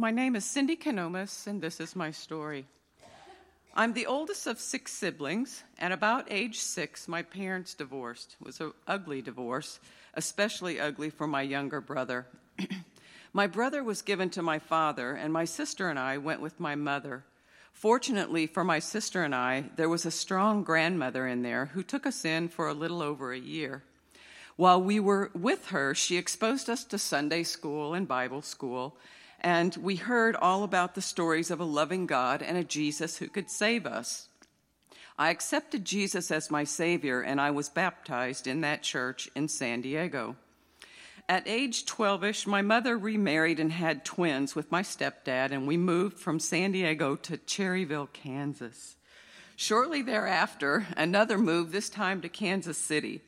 My 0.00 0.12
name 0.12 0.36
is 0.36 0.44
Cindy 0.44 0.76
Canomas, 0.76 1.48
and 1.48 1.60
this 1.60 1.80
is 1.80 1.96
my 1.96 2.12
story. 2.12 2.66
I'm 3.74 3.94
the 3.94 4.06
oldest 4.06 4.46
of 4.46 4.60
six 4.60 4.92
siblings, 4.92 5.64
and 5.76 5.92
about 5.92 6.30
age 6.30 6.60
six, 6.60 7.08
my 7.08 7.22
parents 7.22 7.74
divorced. 7.74 8.36
It 8.40 8.46
was 8.46 8.60
an 8.60 8.74
ugly 8.86 9.22
divorce, 9.22 9.80
especially 10.14 10.78
ugly 10.78 11.10
for 11.10 11.26
my 11.26 11.42
younger 11.42 11.80
brother. 11.80 12.28
my 13.32 13.48
brother 13.48 13.82
was 13.82 14.02
given 14.02 14.30
to 14.30 14.40
my 14.40 14.60
father, 14.60 15.14
and 15.14 15.32
my 15.32 15.44
sister 15.44 15.90
and 15.90 15.98
I 15.98 16.16
went 16.16 16.40
with 16.40 16.60
my 16.60 16.76
mother. 16.76 17.24
Fortunately 17.72 18.46
for 18.46 18.62
my 18.62 18.78
sister 18.78 19.24
and 19.24 19.34
I, 19.34 19.64
there 19.74 19.88
was 19.88 20.06
a 20.06 20.12
strong 20.12 20.62
grandmother 20.62 21.26
in 21.26 21.42
there 21.42 21.72
who 21.74 21.82
took 21.82 22.06
us 22.06 22.24
in 22.24 22.46
for 22.46 22.68
a 22.68 22.72
little 22.72 23.02
over 23.02 23.32
a 23.32 23.38
year. 23.40 23.82
While 24.54 24.80
we 24.80 25.00
were 25.00 25.32
with 25.34 25.70
her, 25.70 25.92
she 25.92 26.16
exposed 26.16 26.70
us 26.70 26.84
to 26.84 26.98
Sunday 26.98 27.42
school 27.42 27.94
and 27.94 28.06
Bible 28.06 28.42
school, 28.42 28.96
and 29.40 29.76
we 29.76 29.96
heard 29.96 30.36
all 30.36 30.64
about 30.64 30.94
the 30.94 31.02
stories 31.02 31.50
of 31.50 31.60
a 31.60 31.64
loving 31.64 32.06
God 32.06 32.42
and 32.42 32.56
a 32.56 32.64
Jesus 32.64 33.18
who 33.18 33.28
could 33.28 33.50
save 33.50 33.86
us. 33.86 34.28
I 35.18 35.30
accepted 35.30 35.84
Jesus 35.84 36.30
as 36.30 36.50
my 36.50 36.64
Savior, 36.64 37.20
and 37.20 37.40
I 37.40 37.50
was 37.50 37.68
baptized 37.68 38.46
in 38.46 38.60
that 38.60 38.82
church 38.82 39.28
in 39.34 39.48
San 39.48 39.80
Diego. 39.80 40.36
At 41.28 41.46
age 41.46 41.84
12 41.84 42.24
ish, 42.24 42.46
my 42.46 42.62
mother 42.62 42.96
remarried 42.96 43.60
and 43.60 43.72
had 43.72 44.04
twins 44.04 44.54
with 44.54 44.72
my 44.72 44.82
stepdad, 44.82 45.50
and 45.50 45.66
we 45.66 45.76
moved 45.76 46.18
from 46.18 46.40
San 46.40 46.72
Diego 46.72 47.16
to 47.16 47.36
Cherryvale, 47.36 48.12
Kansas. 48.12 48.96
Shortly 49.54 50.02
thereafter, 50.02 50.86
another 50.96 51.36
move, 51.36 51.72
this 51.72 51.90
time 51.90 52.20
to 52.22 52.28
Kansas 52.28 52.78
City. 52.78 53.20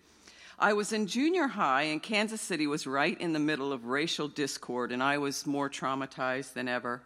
I 0.62 0.75
was 0.75 0.92
in 0.92 1.06
junior 1.06 1.47
high, 1.47 1.84
and 1.84 2.03
Kansas 2.03 2.42
City 2.42 2.66
was 2.66 2.86
right 2.86 3.19
in 3.19 3.33
the 3.33 3.39
middle 3.39 3.72
of 3.72 3.86
racial 3.86 4.28
discord, 4.28 4.92
and 4.92 5.02
I 5.02 5.17
was 5.17 5.47
more 5.47 5.70
traumatized 5.70 6.52
than 6.52 6.69
ever. 6.69 7.00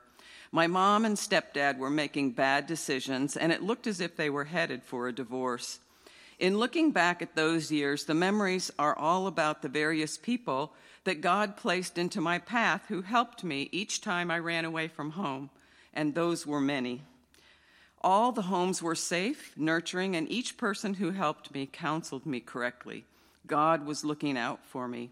My 0.51 0.67
mom 0.67 1.05
and 1.05 1.17
stepdad 1.17 1.79
were 1.79 1.89
making 1.89 2.33
bad 2.33 2.67
decisions, 2.67 3.37
and 3.37 3.53
it 3.53 3.63
looked 3.63 3.87
as 3.87 4.01
if 4.01 4.17
they 4.17 4.29
were 4.29 4.47
headed 4.47 4.83
for 4.83 5.07
a 5.07 5.15
divorce. 5.15 5.79
In 6.41 6.59
looking 6.59 6.91
back 6.91 7.23
at 7.23 7.37
those 7.37 7.71
years, 7.71 8.07
the 8.07 8.13
memories 8.13 8.73
are 8.77 8.99
all 8.99 9.29
about 9.29 9.63
the 9.63 9.69
various 9.69 10.19
people 10.19 10.73
that 11.05 11.21
God 11.21 11.57
placed 11.57 11.97
into 11.97 12.21
my 12.21 12.41
path 12.41 12.83
who 12.89 13.03
helped 13.03 13.45
me 13.45 13.69
each 13.71 14.01
time 14.01 14.33
I 14.33 14.41
ran 14.41 14.65
away 14.65 14.89
from 14.89 15.11
home, 15.11 15.51
and 15.93 16.13
those 16.17 16.45
were 16.45 16.61
many. 16.61 17.03
All 18.01 18.33
the 18.33 18.43
homes 18.43 18.83
were 18.83 18.97
safe, 18.97 19.57
nurturing, 19.57 20.17
and 20.17 20.29
each 20.29 20.57
person 20.57 20.95
who 20.95 21.13
helped 21.13 21.55
me 21.55 21.67
counseled 21.67 22.27
me 22.27 22.41
correctly. 22.41 23.05
God 23.47 23.87
was 23.87 24.05
looking 24.05 24.39
out 24.39 24.65
for 24.65 24.89
me. 24.89 25.11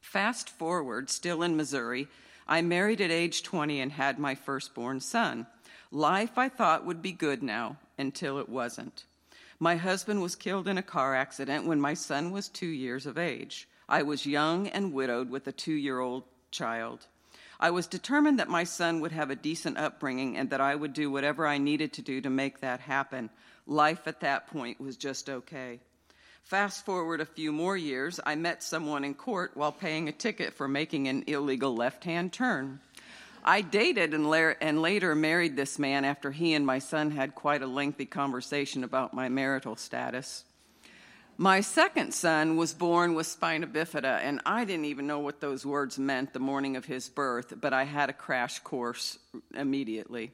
Fast 0.00 0.48
forward, 0.48 1.10
still 1.10 1.42
in 1.42 1.56
Missouri, 1.56 2.08
I 2.48 2.62
married 2.62 3.00
at 3.00 3.10
age 3.10 3.42
20 3.42 3.80
and 3.80 3.92
had 3.92 4.18
my 4.18 4.34
firstborn 4.34 5.00
son. 5.00 5.46
Life 5.90 6.38
I 6.38 6.48
thought 6.48 6.86
would 6.86 7.02
be 7.02 7.12
good 7.12 7.42
now 7.42 7.76
until 7.98 8.38
it 8.38 8.48
wasn't. 8.48 9.04
My 9.58 9.76
husband 9.76 10.22
was 10.22 10.36
killed 10.36 10.68
in 10.68 10.78
a 10.78 10.82
car 10.82 11.14
accident 11.14 11.66
when 11.66 11.80
my 11.80 11.94
son 11.94 12.30
was 12.30 12.48
two 12.48 12.66
years 12.66 13.06
of 13.06 13.18
age. 13.18 13.68
I 13.88 14.02
was 14.02 14.26
young 14.26 14.68
and 14.68 14.92
widowed 14.92 15.30
with 15.30 15.46
a 15.46 15.52
two 15.52 15.72
year 15.74 16.00
old 16.00 16.24
child. 16.50 17.06
I 17.58 17.70
was 17.70 17.86
determined 17.86 18.38
that 18.38 18.48
my 18.48 18.64
son 18.64 19.00
would 19.00 19.12
have 19.12 19.30
a 19.30 19.36
decent 19.36 19.78
upbringing 19.78 20.36
and 20.36 20.50
that 20.50 20.60
I 20.60 20.74
would 20.74 20.92
do 20.92 21.10
whatever 21.10 21.46
I 21.46 21.58
needed 21.58 21.92
to 21.94 22.02
do 22.02 22.20
to 22.20 22.30
make 22.30 22.60
that 22.60 22.80
happen. 22.80 23.30
Life 23.66 24.06
at 24.06 24.20
that 24.20 24.46
point 24.48 24.80
was 24.80 24.96
just 24.96 25.30
okay. 25.30 25.80
Fast 26.46 26.84
forward 26.84 27.20
a 27.20 27.26
few 27.26 27.50
more 27.50 27.76
years, 27.76 28.20
I 28.24 28.36
met 28.36 28.62
someone 28.62 29.02
in 29.02 29.14
court 29.14 29.56
while 29.56 29.72
paying 29.72 30.08
a 30.08 30.12
ticket 30.12 30.54
for 30.54 30.68
making 30.68 31.08
an 31.08 31.24
illegal 31.26 31.74
left 31.74 32.04
hand 32.04 32.32
turn. 32.32 32.78
I 33.44 33.62
dated 33.62 34.14
and, 34.14 34.30
la- 34.30 34.54
and, 34.60 34.80
later 34.80 35.16
married 35.16 35.56
this 35.56 35.76
man 35.76 36.04
after 36.04 36.30
he 36.30 36.54
and 36.54 36.64
my 36.64 36.78
son 36.78 37.10
had 37.10 37.34
quite 37.34 37.62
a 37.62 37.66
lengthy 37.66 38.06
conversation 38.06 38.84
about 38.84 39.12
my 39.12 39.28
marital 39.28 39.74
status. 39.74 40.44
My 41.36 41.62
second 41.62 42.14
son 42.14 42.56
was 42.56 42.74
born 42.74 43.14
with 43.14 43.26
spina 43.26 43.66
bifida, 43.66 44.20
and 44.22 44.40
I 44.46 44.64
didn't 44.64 44.84
even 44.84 45.08
know 45.08 45.18
what 45.18 45.40
those 45.40 45.66
words 45.66 45.98
meant 45.98 46.32
the 46.32 46.38
morning 46.38 46.76
of 46.76 46.84
his 46.84 47.08
birth, 47.08 47.54
but 47.60 47.72
I 47.72 47.82
had 47.82 48.08
a 48.08 48.12
crash 48.12 48.60
course 48.60 49.18
immediately. 49.52 50.30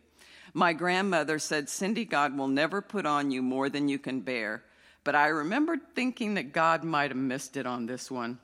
My 0.52 0.74
grandmother 0.74 1.38
said, 1.38 1.70
Cindy, 1.70 2.04
God 2.04 2.36
will 2.36 2.48
never 2.48 2.82
put 2.82 3.06
on 3.06 3.30
you 3.30 3.40
more 3.40 3.70
than 3.70 3.88
you 3.88 3.98
can 3.98 4.20
bear. 4.20 4.62
But 5.04 5.14
I 5.14 5.28
remembered 5.28 5.80
thinking 5.94 6.34
that 6.34 6.52
God 6.52 6.84
might 6.84 7.10
have 7.10 7.16
missed 7.16 7.56
it 7.56 7.66
on 7.66 7.86
this 7.86 8.10
one. 8.10 8.38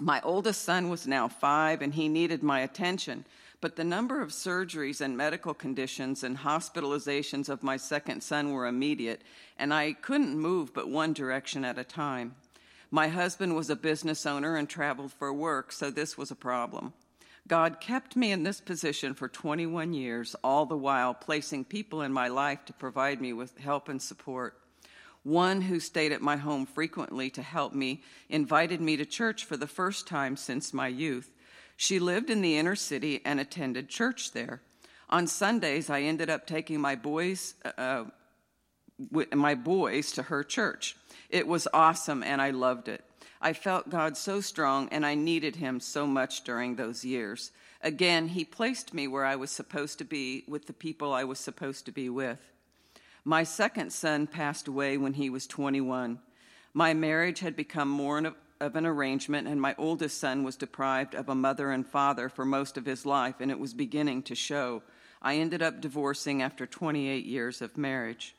My 0.00 0.20
oldest 0.22 0.62
son 0.62 0.88
was 0.88 1.06
now 1.06 1.28
five 1.28 1.82
and 1.82 1.94
he 1.94 2.08
needed 2.08 2.42
my 2.42 2.60
attention, 2.60 3.26
but 3.60 3.76
the 3.76 3.84
number 3.84 4.20
of 4.20 4.30
surgeries 4.30 5.00
and 5.00 5.16
medical 5.16 5.54
conditions 5.54 6.24
and 6.24 6.38
hospitalizations 6.38 7.48
of 7.48 7.62
my 7.62 7.76
second 7.76 8.22
son 8.22 8.52
were 8.52 8.66
immediate, 8.66 9.22
and 9.58 9.72
I 9.72 9.92
couldn't 9.92 10.38
move 10.38 10.74
but 10.74 10.88
one 10.88 11.12
direction 11.12 11.64
at 11.64 11.78
a 11.78 11.84
time. 11.84 12.34
My 12.90 13.08
husband 13.08 13.54
was 13.54 13.70
a 13.70 13.76
business 13.76 14.26
owner 14.26 14.56
and 14.56 14.68
traveled 14.68 15.12
for 15.12 15.32
work, 15.32 15.72
so 15.72 15.90
this 15.90 16.18
was 16.18 16.30
a 16.30 16.36
problem. 16.36 16.92
God 17.46 17.80
kept 17.80 18.16
me 18.16 18.32
in 18.32 18.42
this 18.42 18.60
position 18.60 19.14
for 19.14 19.28
21 19.28 19.92
years, 19.92 20.34
all 20.42 20.64
the 20.66 20.76
while 20.76 21.12
placing 21.12 21.64
people 21.66 22.02
in 22.02 22.12
my 22.12 22.28
life 22.28 22.64
to 22.64 22.72
provide 22.72 23.20
me 23.20 23.32
with 23.32 23.58
help 23.58 23.88
and 23.88 24.00
support. 24.00 24.58
One 25.24 25.62
who 25.62 25.80
stayed 25.80 26.12
at 26.12 26.20
my 26.20 26.36
home 26.36 26.66
frequently 26.66 27.30
to 27.30 27.42
help 27.42 27.72
me 27.72 28.02
invited 28.28 28.80
me 28.80 28.96
to 28.98 29.06
church 29.06 29.44
for 29.44 29.56
the 29.56 29.66
first 29.66 30.06
time 30.06 30.36
since 30.36 30.74
my 30.74 30.88
youth. 30.88 31.30
She 31.76 31.98
lived 31.98 32.28
in 32.28 32.42
the 32.42 32.58
inner 32.58 32.76
city 32.76 33.22
and 33.24 33.40
attended 33.40 33.88
church 33.88 34.32
there. 34.32 34.60
On 35.08 35.26
Sundays, 35.26 35.88
I 35.88 36.02
ended 36.02 36.28
up 36.28 36.46
taking 36.46 36.80
my 36.80 36.94
boys, 36.94 37.54
uh, 37.78 38.04
my 39.32 39.54
boys 39.54 40.12
to 40.12 40.24
her 40.24 40.44
church. 40.44 40.96
It 41.30 41.46
was 41.46 41.68
awesome, 41.72 42.22
and 42.22 42.40
I 42.40 42.50
loved 42.50 42.88
it. 42.88 43.02
I 43.40 43.54
felt 43.54 43.90
God 43.90 44.16
so 44.16 44.40
strong, 44.40 44.88
and 44.90 45.04
I 45.04 45.14
needed 45.14 45.56
Him 45.56 45.80
so 45.80 46.06
much 46.06 46.44
during 46.44 46.76
those 46.76 47.04
years. 47.04 47.50
Again, 47.82 48.28
He 48.28 48.44
placed 48.44 48.94
me 48.94 49.08
where 49.08 49.24
I 49.24 49.36
was 49.36 49.50
supposed 49.50 49.98
to 49.98 50.04
be 50.04 50.44
with 50.46 50.66
the 50.66 50.72
people 50.72 51.12
I 51.12 51.24
was 51.24 51.38
supposed 51.40 51.86
to 51.86 51.92
be 51.92 52.08
with. 52.08 52.53
My 53.26 53.42
second 53.42 53.90
son 53.90 54.26
passed 54.26 54.68
away 54.68 54.98
when 54.98 55.14
he 55.14 55.30
was 55.30 55.46
21. 55.46 56.18
My 56.74 56.92
marriage 56.92 57.40
had 57.40 57.56
become 57.56 57.88
more 57.88 58.18
of 58.60 58.76
an 58.76 58.84
arrangement, 58.84 59.48
and 59.48 59.58
my 59.58 59.74
oldest 59.78 60.18
son 60.18 60.44
was 60.44 60.56
deprived 60.56 61.14
of 61.14 61.30
a 61.30 61.34
mother 61.34 61.70
and 61.70 61.86
father 61.86 62.28
for 62.28 62.44
most 62.44 62.76
of 62.76 62.84
his 62.84 63.06
life, 63.06 63.36
and 63.40 63.50
it 63.50 63.58
was 63.58 63.72
beginning 63.72 64.24
to 64.24 64.34
show. 64.34 64.82
I 65.22 65.36
ended 65.36 65.62
up 65.62 65.80
divorcing 65.80 66.42
after 66.42 66.66
28 66.66 67.24
years 67.24 67.62
of 67.62 67.78
marriage. 67.78 68.34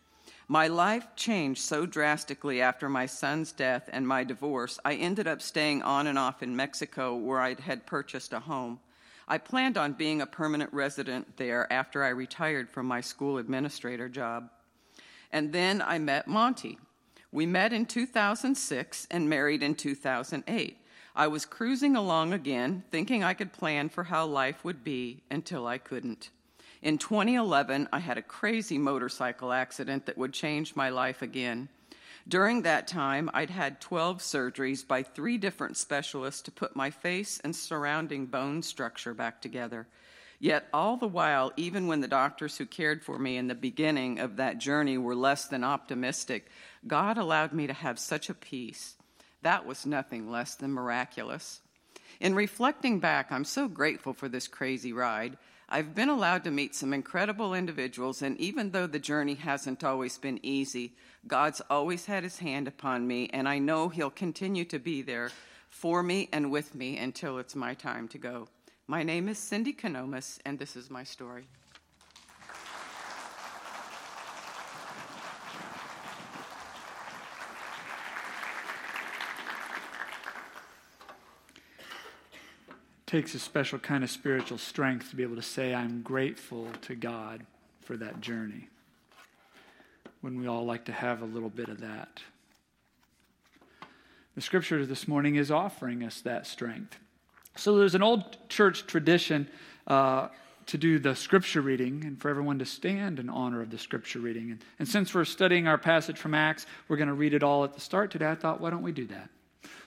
My 0.48 0.68
life 0.68 1.08
changed 1.16 1.62
so 1.62 1.88
drastically 1.88 2.62
after 2.62 2.88
my 2.88 3.08
son's 3.08 3.52
death 3.52 3.90
and 3.92 4.08
my 4.08 4.24
divorce, 4.24 4.78
I 4.86 4.94
ended 4.94 5.26
up 5.26 5.42
staying 5.42 5.82
on 5.82 6.06
and 6.06 6.20
off 6.20 6.44
in 6.44 6.56
Mexico 6.56 7.16
where 7.16 7.40
I 7.40 7.56
had 7.60 7.88
purchased 7.88 8.34
a 8.34 8.40
home. 8.40 8.80
I 9.28 9.40
planned 9.40 9.80
on 9.80 9.94
being 9.94 10.22
a 10.22 10.28
permanent 10.28 10.72
resident 10.72 11.38
there 11.38 11.72
after 11.74 12.04
I 12.04 12.10
retired 12.10 12.70
from 12.70 12.86
my 12.86 13.02
school 13.02 13.40
administrator 13.40 14.08
job. 14.08 14.52
And 15.36 15.52
then 15.52 15.82
I 15.82 16.00
met 16.00 16.30
Monty. 16.30 16.80
We 17.30 17.46
met 17.46 17.74
in 17.74 17.88
2006 17.88 19.06
and 19.12 19.30
married 19.30 19.64
in 19.64 19.76
2008. 19.76 20.78
I 21.14 21.28
was 21.28 21.44
cruising 21.44 21.98
along 21.98 22.32
again, 22.32 22.86
thinking 22.90 23.22
I 23.22 23.34
could 23.34 23.52
plan 23.52 23.90
for 23.90 24.06
how 24.06 24.28
life 24.28 24.64
would 24.64 24.82
be 24.82 25.24
until 25.30 25.68
I 25.68 25.78
couldn't. 25.78 26.30
In 26.82 26.98
2011, 26.98 27.90
I 27.92 28.00
had 28.00 28.18
a 28.18 28.22
crazy 28.22 28.78
motorcycle 28.78 29.52
accident 29.52 30.06
that 30.06 30.18
would 30.18 30.32
change 30.32 30.78
my 30.78 30.88
life 30.88 31.22
again. 31.22 31.68
During 32.26 32.62
that 32.62 32.88
time, 32.88 33.30
I'd 33.34 33.50
had 33.50 33.82
12 33.82 34.20
surgeries 34.20 34.88
by 34.88 35.04
three 35.04 35.38
different 35.38 35.76
specialists 35.76 36.44
to 36.44 36.52
put 36.52 36.78
my 36.78 36.90
face 36.90 37.42
and 37.44 37.54
surrounding 37.54 38.26
bone 38.26 38.64
structure 38.64 39.14
back 39.14 39.42
together. 39.42 39.86
Yet, 40.46 40.68
all 40.72 40.96
the 40.96 41.08
while, 41.08 41.52
even 41.58 41.88
when 41.88 42.02
the 42.02 42.08
doctors 42.08 42.60
who 42.60 42.68
cared 42.68 43.04
for 43.04 43.18
me 43.18 43.36
in 43.36 43.48
the 43.48 43.56
beginning 43.56 44.20
of 44.20 44.36
that 44.36 44.60
journey 44.60 44.96
were 44.96 45.16
less 45.16 45.48
than 45.48 45.64
optimistic, 45.64 46.52
God 46.86 47.18
allowed 47.18 47.52
me 47.52 47.66
to 47.66 47.74
have 47.74 47.98
such 47.98 48.30
a 48.30 48.36
peace. 48.36 48.94
That 49.42 49.66
was 49.66 49.88
nothing 49.88 50.30
less 50.30 50.54
than 50.54 50.72
miraculous. 50.72 51.62
In 52.20 52.36
reflecting 52.36 53.00
back, 53.00 53.32
I'm 53.32 53.44
so 53.44 53.68
grateful 53.68 54.14
for 54.14 54.30
this 54.30 54.48
crazy 54.48 54.94
ride. 54.94 55.40
I've 55.68 55.96
been 55.96 56.10
allowed 56.10 56.44
to 56.44 56.52
meet 56.52 56.76
some 56.76 56.94
incredible 56.94 57.56
individuals, 57.56 58.22
and 58.22 58.40
even 58.40 58.70
though 58.70 58.86
the 58.86 59.00
journey 59.00 59.34
hasn't 59.34 59.84
always 59.84 60.20
been 60.20 60.40
easy, 60.44 60.94
God's 61.26 61.64
always 61.72 62.06
had 62.06 62.22
his 62.22 62.38
hand 62.38 62.68
upon 62.68 63.08
me, 63.08 63.32
and 63.34 63.50
I 63.50 63.58
know 63.58 63.90
he'll 63.90 64.12
continue 64.12 64.66
to 64.66 64.78
be 64.78 65.02
there 65.02 65.32
for 65.72 66.04
me 66.04 66.30
and 66.32 66.52
with 66.52 66.76
me 66.76 67.00
until 67.00 67.40
it's 67.40 67.56
my 67.56 67.74
time 67.74 68.08
to 68.10 68.20
go. 68.20 68.48
My 68.88 69.02
name 69.02 69.28
is 69.28 69.40
Cindy 69.40 69.74
Canomas, 69.74 70.40
and 70.46 70.60
this 70.60 70.76
is 70.76 70.92
my 70.92 71.04
story. 71.04 71.48
takes 83.16 83.34
a 83.34 83.40
special 83.40 83.80
kind 83.80 84.04
of 84.04 84.10
spiritual 84.10 84.58
strength 84.58 85.10
to 85.10 85.16
be 85.16 85.24
able 85.24 85.38
to 85.38 85.42
say, 85.42 85.74
I'm 85.74 86.02
grateful 86.02 86.68
to 86.82 86.96
God 86.96 87.46
for 87.82 87.96
that 87.96 88.20
journey. 88.20 88.68
When 90.20 90.38
we 90.38 90.48
all 90.48 90.66
like 90.66 90.84
to 90.86 90.92
have 90.92 91.22
a 91.22 91.26
little 91.26 91.50
bit 91.50 91.70
of 91.70 91.80
that. 91.80 92.24
The 94.36 94.42
scripture 94.42 94.86
this 94.86 95.08
morning 95.08 95.36
is 95.36 95.50
offering 95.50 96.04
us 96.04 96.20
that 96.22 96.46
strength. 96.46 97.00
So 97.56 97.78
there's 97.78 97.96
an 97.96 98.04
old 98.04 98.38
church 98.50 98.86
tradition 98.86 99.50
uh, 99.88 100.28
to 100.68 100.78
do 100.78 101.00
the 101.00 101.16
scripture 101.16 101.62
reading 101.62 102.04
and 102.06 102.20
for 102.20 102.30
everyone 102.30 102.60
to 102.60 102.66
stand 102.66 103.20
in 103.20 103.30
honor 103.30 103.62
of 103.62 103.70
the 103.70 103.78
scripture 103.78 104.20
reading. 104.20 104.52
And, 104.52 104.66
and 104.80 104.88
since 104.88 105.14
we're 105.14 105.26
studying 105.26 105.68
our 105.68 105.78
passage 105.78 106.18
from 106.18 106.34
Acts, 106.34 106.66
we're 106.88 106.98
going 106.98 107.08
to 107.08 107.14
read 107.14 107.34
it 107.34 107.44
all 107.44 107.64
at 107.64 107.74
the 107.74 107.82
start 107.82 108.12
today. 108.12 108.30
I 108.30 108.36
thought, 108.36 108.60
why 108.60 108.72
don't 108.72 108.82
we 108.82 108.92
do 108.92 109.08
that? 109.08 109.30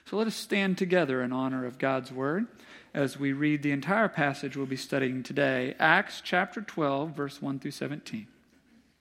So 0.06 0.16
let 0.16 0.26
us 0.26 0.34
stand 0.34 0.78
together 0.78 1.22
in 1.22 1.32
honor 1.32 1.66
of 1.66 1.78
God's 1.78 2.10
word 2.10 2.46
as 2.94 3.18
we 3.18 3.32
read 3.32 3.62
the 3.62 3.72
entire 3.72 4.08
passage 4.08 4.56
we'll 4.56 4.66
be 4.66 4.76
studying 4.76 5.22
today 5.22 5.74
Acts 5.78 6.22
chapter 6.24 6.62
12, 6.62 7.10
verse 7.10 7.42
1 7.42 7.58
through 7.58 7.72
17. 7.72 8.26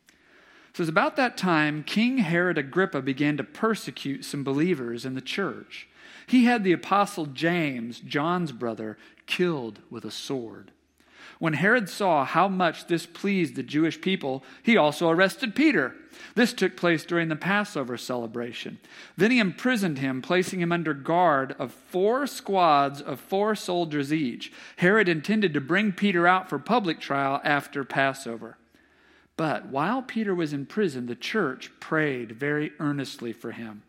It 0.10 0.78
says, 0.78 0.90
About 0.90 1.16
that 1.16 1.38
time, 1.38 1.84
King 1.84 2.18
Herod 2.18 2.58
Agrippa 2.58 3.02
began 3.02 3.38
to 3.38 3.44
persecute 3.44 4.26
some 4.26 4.44
believers 4.44 5.06
in 5.06 5.16
the 5.16 5.22
church. 5.22 5.88
He 6.28 6.44
had 6.44 6.64
the 6.64 6.74
apostle 6.74 7.26
James, 7.26 8.00
John's 8.02 8.52
brother, 8.52 8.98
killed 9.26 9.80
with 9.90 10.06
a 10.06 10.12
sword. 10.12 10.72
When 11.40 11.54
Herod 11.54 11.88
saw 11.88 12.26
how 12.26 12.48
much 12.48 12.88
this 12.88 13.06
pleased 13.06 13.56
the 13.56 13.64
Jewish 13.64 14.02
people, 14.02 14.44
he 14.64 14.76
also 14.76 15.10
arrested 15.10 15.56
Peter. 15.56 15.96
This 16.36 16.52
took 16.52 16.76
place 16.76 17.06
during 17.06 17.30
the 17.30 17.36
Passover 17.36 17.96
celebration. 17.96 18.80
Then 19.16 19.32
he 19.32 19.40
imprisoned 19.40 20.00
him, 20.00 20.22
placing 20.22 20.62
him 20.62 20.72
under 20.72 20.94
guard 20.94 21.56
of 21.60 21.72
four 21.72 22.28
squads 22.28 23.02
of 23.02 23.20
four 23.20 23.56
soldiers 23.56 24.12
each. 24.12 24.52
Herod 24.78 25.08
intended 25.08 25.54
to 25.54 25.62
bring 25.62 25.92
Peter 25.92 26.28
out 26.28 26.50
for 26.50 26.60
public 26.60 27.00
trial 27.00 27.40
after 27.44 27.84
Passover. 27.84 28.58
But 29.38 29.68
while 29.68 30.02
Peter 30.02 30.34
was 30.34 30.54
in 30.54 30.66
prison, 30.66 31.06
the 31.06 31.16
church 31.16 31.72
prayed 31.80 32.32
very 32.32 32.72
earnestly 32.80 33.32
for 33.32 33.52
him. 33.52 33.84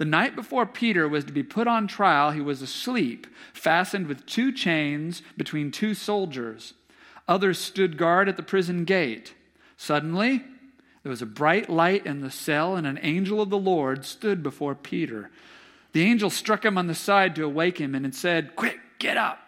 The 0.00 0.06
night 0.06 0.34
before 0.34 0.64
Peter 0.64 1.06
was 1.06 1.26
to 1.26 1.32
be 1.32 1.42
put 1.42 1.68
on 1.68 1.86
trial, 1.86 2.30
he 2.30 2.40
was 2.40 2.62
asleep, 2.62 3.26
fastened 3.52 4.06
with 4.06 4.24
two 4.24 4.50
chains 4.50 5.20
between 5.36 5.70
two 5.70 5.92
soldiers. 5.92 6.72
Others 7.28 7.58
stood 7.58 7.98
guard 7.98 8.26
at 8.26 8.38
the 8.38 8.42
prison 8.42 8.86
gate. 8.86 9.34
Suddenly, 9.76 10.42
there 11.02 11.10
was 11.10 11.20
a 11.20 11.26
bright 11.26 11.68
light 11.68 12.06
in 12.06 12.22
the 12.22 12.30
cell, 12.30 12.76
and 12.76 12.86
an 12.86 12.98
angel 13.02 13.42
of 13.42 13.50
the 13.50 13.58
Lord 13.58 14.06
stood 14.06 14.42
before 14.42 14.74
Peter. 14.74 15.28
The 15.92 16.00
angel 16.00 16.30
struck 16.30 16.64
him 16.64 16.78
on 16.78 16.86
the 16.86 16.94
side 16.94 17.34
to 17.34 17.44
awake 17.44 17.76
him 17.76 17.94
and 17.94 18.14
said, 18.14 18.56
Quick, 18.56 18.80
get 18.98 19.18
up! 19.18 19.40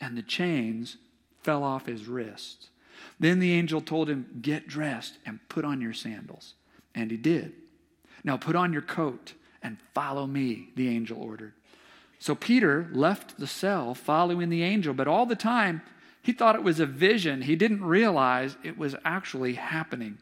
And 0.00 0.16
the 0.16 0.22
chains 0.22 0.96
fell 1.42 1.64
off 1.64 1.86
his 1.86 2.06
wrists. 2.06 2.68
Then 3.18 3.40
the 3.40 3.52
angel 3.52 3.80
told 3.80 4.08
him, 4.08 4.38
Get 4.40 4.68
dressed 4.68 5.18
and 5.26 5.40
put 5.48 5.64
on 5.64 5.80
your 5.80 5.92
sandals. 5.92 6.54
And 6.94 7.10
he 7.10 7.16
did. 7.16 7.52
Now 8.22 8.36
put 8.36 8.54
on 8.54 8.72
your 8.72 8.82
coat 8.82 9.32
and 9.62 9.78
follow 9.94 10.26
me, 10.26 10.70
the 10.76 10.88
angel 10.88 11.20
ordered. 11.20 11.52
So 12.18 12.34
Peter 12.34 12.88
left 12.92 13.38
the 13.38 13.46
cell 13.46 13.94
following 13.94 14.48
the 14.48 14.62
angel, 14.62 14.94
but 14.94 15.08
all 15.08 15.26
the 15.26 15.36
time 15.36 15.82
he 16.22 16.32
thought 16.32 16.56
it 16.56 16.62
was 16.62 16.80
a 16.80 16.86
vision. 16.86 17.42
He 17.42 17.56
didn't 17.56 17.82
realize 17.84 18.56
it 18.62 18.76
was 18.76 18.96
actually 19.04 19.54
happening. 19.54 20.18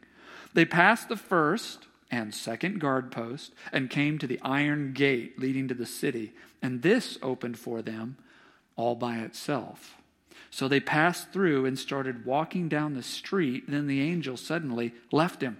They 0.53 0.65
passed 0.65 1.09
the 1.09 1.17
first 1.17 1.87
and 2.09 2.33
second 2.33 2.79
guard 2.79 3.11
post 3.11 3.53
and 3.71 3.89
came 3.89 4.17
to 4.19 4.27
the 4.27 4.39
iron 4.41 4.93
gate 4.93 5.39
leading 5.39 5.67
to 5.67 5.73
the 5.73 5.85
city, 5.85 6.33
and 6.61 6.81
this 6.81 7.17
opened 7.21 7.59
for 7.59 7.81
them 7.81 8.17
all 8.75 8.95
by 8.95 9.17
itself. 9.17 9.97
So 10.49 10.67
they 10.67 10.79
passed 10.79 11.33
through 11.33 11.65
and 11.65 11.77
started 11.77 12.25
walking 12.25 12.69
down 12.69 12.93
the 12.93 13.03
street. 13.03 13.69
Then 13.69 13.87
the 13.87 14.01
angel 14.01 14.37
suddenly 14.37 14.93
left 15.11 15.41
him. 15.41 15.57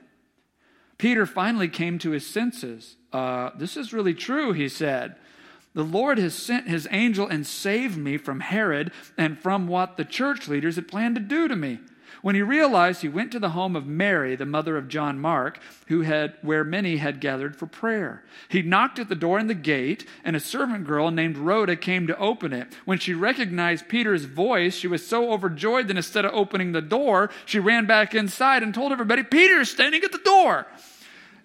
Peter 0.97 1.25
finally 1.25 1.67
came 1.67 1.99
to 1.99 2.11
his 2.11 2.25
senses. 2.25 2.95
Uh, 3.17 3.49
this 3.57 3.75
is 3.75 3.93
really 3.93 4.13
true, 4.13 4.53
he 4.53 4.69
said. 4.69 5.15
The 5.73 5.83
Lord 5.83 6.19
has 6.19 6.35
sent 6.35 6.67
his 6.67 6.87
angel 6.91 7.27
and 7.27 7.47
saved 7.47 7.97
me 7.97 8.15
from 8.17 8.41
Herod 8.41 8.91
and 9.17 9.39
from 9.39 9.67
what 9.67 9.97
the 9.97 10.05
church 10.05 10.47
leaders 10.47 10.75
had 10.75 10.87
planned 10.87 11.15
to 11.15 11.21
do 11.21 11.47
to 11.47 11.55
me. 11.55 11.79
When 12.21 12.35
he 12.35 12.43
realized, 12.43 13.01
he 13.01 13.09
went 13.09 13.31
to 13.31 13.39
the 13.39 13.51
home 13.51 13.75
of 13.75 13.87
Mary, 13.87 14.35
the 14.35 14.45
mother 14.45 14.77
of 14.77 14.87
John 14.87 15.17
Mark, 15.17 15.59
who 15.87 16.01
had 16.01 16.35
where 16.43 16.63
many 16.63 16.97
had 16.97 17.19
gathered 17.19 17.55
for 17.55 17.65
prayer. 17.65 18.23
He 18.49 18.61
knocked 18.61 18.99
at 18.99 19.09
the 19.09 19.15
door 19.15 19.39
in 19.39 19.47
the 19.47 19.55
gate, 19.55 20.05
and 20.23 20.35
a 20.35 20.39
servant 20.39 20.85
girl 20.85 21.09
named 21.09 21.37
Rhoda 21.37 21.75
came 21.75 22.05
to 22.05 22.17
open 22.19 22.53
it. 22.53 22.67
When 22.85 22.99
she 22.99 23.15
recognized 23.15 23.87
Peter's 23.87 24.25
voice, 24.25 24.75
she 24.75 24.87
was 24.87 25.07
so 25.07 25.31
overjoyed 25.31 25.87
that 25.87 25.97
instead 25.97 26.25
of 26.25 26.33
opening 26.35 26.71
the 26.71 26.81
door, 26.81 27.31
she 27.45 27.59
ran 27.59 27.87
back 27.87 28.13
inside 28.13 28.61
and 28.61 28.75
told 28.75 28.91
everybody, 28.91 29.23
Peter's 29.23 29.71
standing 29.71 30.03
at 30.03 30.11
the 30.11 30.19
door. 30.19 30.67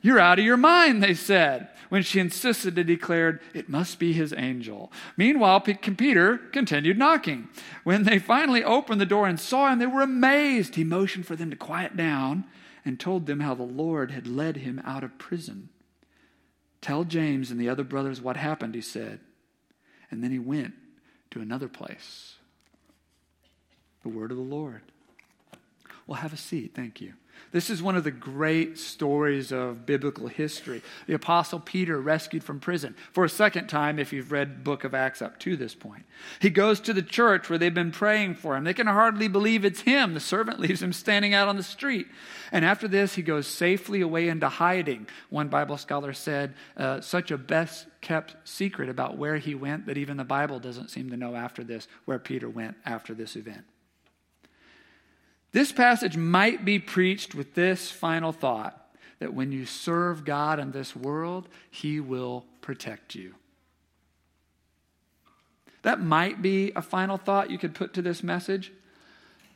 You're 0.02 0.18
out 0.18 0.40
of 0.40 0.44
your 0.44 0.56
mind, 0.56 1.02
they 1.02 1.14
said. 1.14 1.68
When 1.88 2.02
she 2.02 2.20
insisted, 2.20 2.78
and 2.78 2.86
declared, 2.86 3.40
It 3.54 3.68
must 3.68 3.98
be 3.98 4.12
his 4.12 4.32
angel. 4.36 4.90
Meanwhile, 5.16 5.60
Peter 5.60 6.38
continued 6.38 6.98
knocking. 6.98 7.50
When 7.84 8.04
they 8.04 8.18
finally 8.18 8.64
opened 8.64 9.00
the 9.00 9.06
door 9.06 9.26
and 9.26 9.38
saw 9.38 9.70
him, 9.70 9.78
they 9.78 9.86
were 9.86 10.02
amazed. 10.02 10.74
He 10.74 10.84
motioned 10.84 11.26
for 11.26 11.36
them 11.36 11.50
to 11.50 11.56
quiet 11.56 11.96
down 11.96 12.44
and 12.84 12.98
told 12.98 13.26
them 13.26 13.40
how 13.40 13.54
the 13.54 13.62
Lord 13.62 14.10
had 14.10 14.26
led 14.26 14.56
him 14.56 14.80
out 14.84 15.04
of 15.04 15.18
prison. 15.18 15.68
Tell 16.80 17.04
James 17.04 17.50
and 17.50 17.60
the 17.60 17.68
other 17.68 17.84
brothers 17.84 18.20
what 18.20 18.36
happened, 18.36 18.74
he 18.74 18.80
said. 18.80 19.20
And 20.10 20.24
then 20.24 20.30
he 20.30 20.38
went 20.38 20.74
to 21.30 21.40
another 21.40 21.68
place. 21.68 22.36
The 24.02 24.08
word 24.08 24.30
of 24.30 24.36
the 24.36 24.42
Lord. 24.42 24.82
Well, 26.06 26.20
have 26.20 26.32
a 26.32 26.38
seat. 26.38 26.72
Thank 26.74 27.00
you. 27.00 27.12
This 27.50 27.68
is 27.68 27.82
one 27.82 27.96
of 27.96 28.04
the 28.04 28.10
great 28.10 28.78
stories 28.78 29.52
of 29.52 29.84
biblical 29.84 30.28
history. 30.28 30.82
The 31.06 31.14
apostle 31.14 31.60
Peter 31.60 32.00
rescued 32.00 32.44
from 32.44 32.60
prison 32.60 32.94
for 33.12 33.24
a 33.24 33.28
second 33.28 33.66
time 33.66 33.98
if 33.98 34.12
you've 34.12 34.32
read 34.32 34.64
book 34.64 34.84
of 34.84 34.94
Acts 34.94 35.20
up 35.20 35.38
to 35.40 35.56
this 35.56 35.74
point. 35.74 36.04
He 36.40 36.50
goes 36.50 36.80
to 36.80 36.92
the 36.92 37.02
church 37.02 37.50
where 37.50 37.58
they've 37.58 37.74
been 37.74 37.90
praying 37.90 38.36
for 38.36 38.56
him. 38.56 38.64
They 38.64 38.74
can 38.74 38.86
hardly 38.86 39.28
believe 39.28 39.64
it's 39.64 39.80
him. 39.80 40.14
The 40.14 40.20
servant 40.20 40.60
leaves 40.60 40.82
him 40.82 40.92
standing 40.92 41.34
out 41.34 41.48
on 41.48 41.56
the 41.56 41.62
street. 41.62 42.06
And 42.52 42.64
after 42.64 42.86
this, 42.86 43.14
he 43.14 43.22
goes 43.22 43.46
safely 43.46 44.00
away 44.00 44.28
into 44.28 44.48
hiding. 44.48 45.08
One 45.30 45.48
Bible 45.48 45.76
scholar 45.76 46.12
said, 46.12 46.54
uh, 46.76 47.00
such 47.00 47.30
a 47.30 47.38
best 47.38 47.86
kept 48.00 48.36
secret 48.44 48.88
about 48.88 49.16
where 49.16 49.38
he 49.38 49.54
went 49.54 49.86
that 49.86 49.96
even 49.96 50.16
the 50.16 50.24
Bible 50.24 50.58
doesn't 50.58 50.90
seem 50.90 51.10
to 51.10 51.16
know 51.16 51.34
after 51.34 51.64
this 51.64 51.88
where 52.04 52.18
Peter 52.18 52.48
went 52.48 52.76
after 52.84 53.14
this 53.14 53.36
event. 53.36 53.64
This 55.52 55.70
passage 55.70 56.16
might 56.16 56.64
be 56.64 56.78
preached 56.78 57.34
with 57.34 57.54
this 57.54 57.90
final 57.90 58.32
thought 58.32 58.78
that 59.18 59.34
when 59.34 59.52
you 59.52 59.66
serve 59.66 60.24
God 60.24 60.58
in 60.58 60.72
this 60.72 60.96
world, 60.96 61.48
He 61.70 62.00
will 62.00 62.44
protect 62.60 63.14
you. 63.14 63.34
That 65.82 66.00
might 66.00 66.42
be 66.42 66.72
a 66.74 66.82
final 66.82 67.16
thought 67.16 67.50
you 67.50 67.58
could 67.58 67.74
put 67.74 67.92
to 67.94 68.02
this 68.02 68.22
message, 68.22 68.72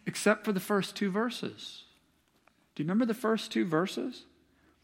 except 0.06 0.44
for 0.44 0.52
the 0.52 0.60
first 0.60 0.94
two 0.94 1.10
verses. 1.10 1.84
Do 2.74 2.82
you 2.82 2.84
remember 2.84 3.06
the 3.06 3.14
first 3.14 3.50
two 3.50 3.64
verses? 3.64 4.24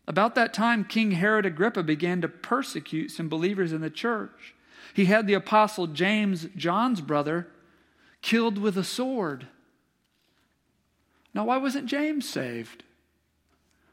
About 0.09 0.35
that 0.35 0.54
time, 0.54 0.85
King 0.85 1.12
Herod 1.12 1.47
Agrippa 1.47 1.83
began 1.83 2.21
to 2.23 2.28
persecute 2.28 3.11
some 3.11 3.28
believers 3.28 3.73
in 3.73 3.83
the 3.83 3.90
church. 3.90 4.54
He 4.95 5.04
had 5.04 5.26
the 5.26 5.35
apostle 5.35 5.87
James, 5.87 6.49
John's 6.57 7.00
brother, 7.00 7.49
killed 8.21 8.59
with 8.59 8.76
a 8.76 8.85
sword. 8.85 9.47
Now, 11.35 11.45
why 11.47 11.57
wasn't 11.57 11.87
James 11.87 12.29
saved? 12.29 12.83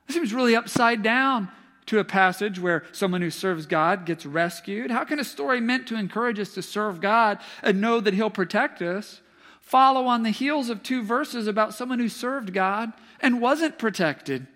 It 0.07 0.13
seems 0.13 0.33
really 0.33 0.55
upside 0.55 1.03
down 1.03 1.49
to 1.85 1.99
a 1.99 2.03
passage 2.03 2.59
where 2.59 2.83
someone 2.91 3.21
who 3.21 3.29
serves 3.29 3.65
God 3.65 4.05
gets 4.05 4.25
rescued. 4.25 4.91
How 4.91 5.03
can 5.03 5.19
a 5.19 5.23
story 5.23 5.59
meant 5.59 5.87
to 5.87 5.95
encourage 5.95 6.39
us 6.39 6.53
to 6.53 6.61
serve 6.61 7.01
God 7.01 7.39
and 7.63 7.81
know 7.81 7.99
that 7.99 8.13
He'll 8.13 8.29
protect 8.29 8.81
us 8.81 9.21
follow 9.69 10.07
on 10.07 10.23
the 10.23 10.31
heels 10.31 10.71
of 10.71 10.81
two 10.81 11.03
verses 11.03 11.45
about 11.45 11.75
someone 11.75 11.99
who 11.99 12.09
served 12.09 12.53
God 12.53 12.91
and 13.19 13.39
wasn't 13.39 13.77
protected? 13.77 14.47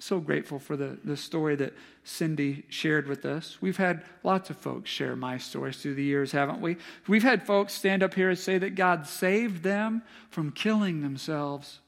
So 0.00 0.18
grateful 0.18 0.58
for 0.58 0.76
the, 0.76 0.98
the 1.04 1.16
story 1.16 1.54
that 1.56 1.74
Cindy 2.04 2.64
shared 2.68 3.06
with 3.06 3.24
us. 3.24 3.58
We've 3.60 3.76
had 3.76 4.02
lots 4.24 4.48
of 4.48 4.56
folks 4.56 4.90
share 4.90 5.14
my 5.14 5.36
stories 5.36 5.76
through 5.76 5.94
the 5.94 6.02
years, 6.02 6.32
haven't 6.32 6.60
we? 6.60 6.78
We've 7.06 7.22
had 7.22 7.46
folks 7.46 7.74
stand 7.74 8.02
up 8.02 8.14
here 8.14 8.30
and 8.30 8.38
say 8.38 8.58
that 8.58 8.74
God 8.74 9.06
saved 9.06 9.62
them 9.62 10.02
from 10.30 10.52
killing 10.52 11.02
themselves. 11.02 11.80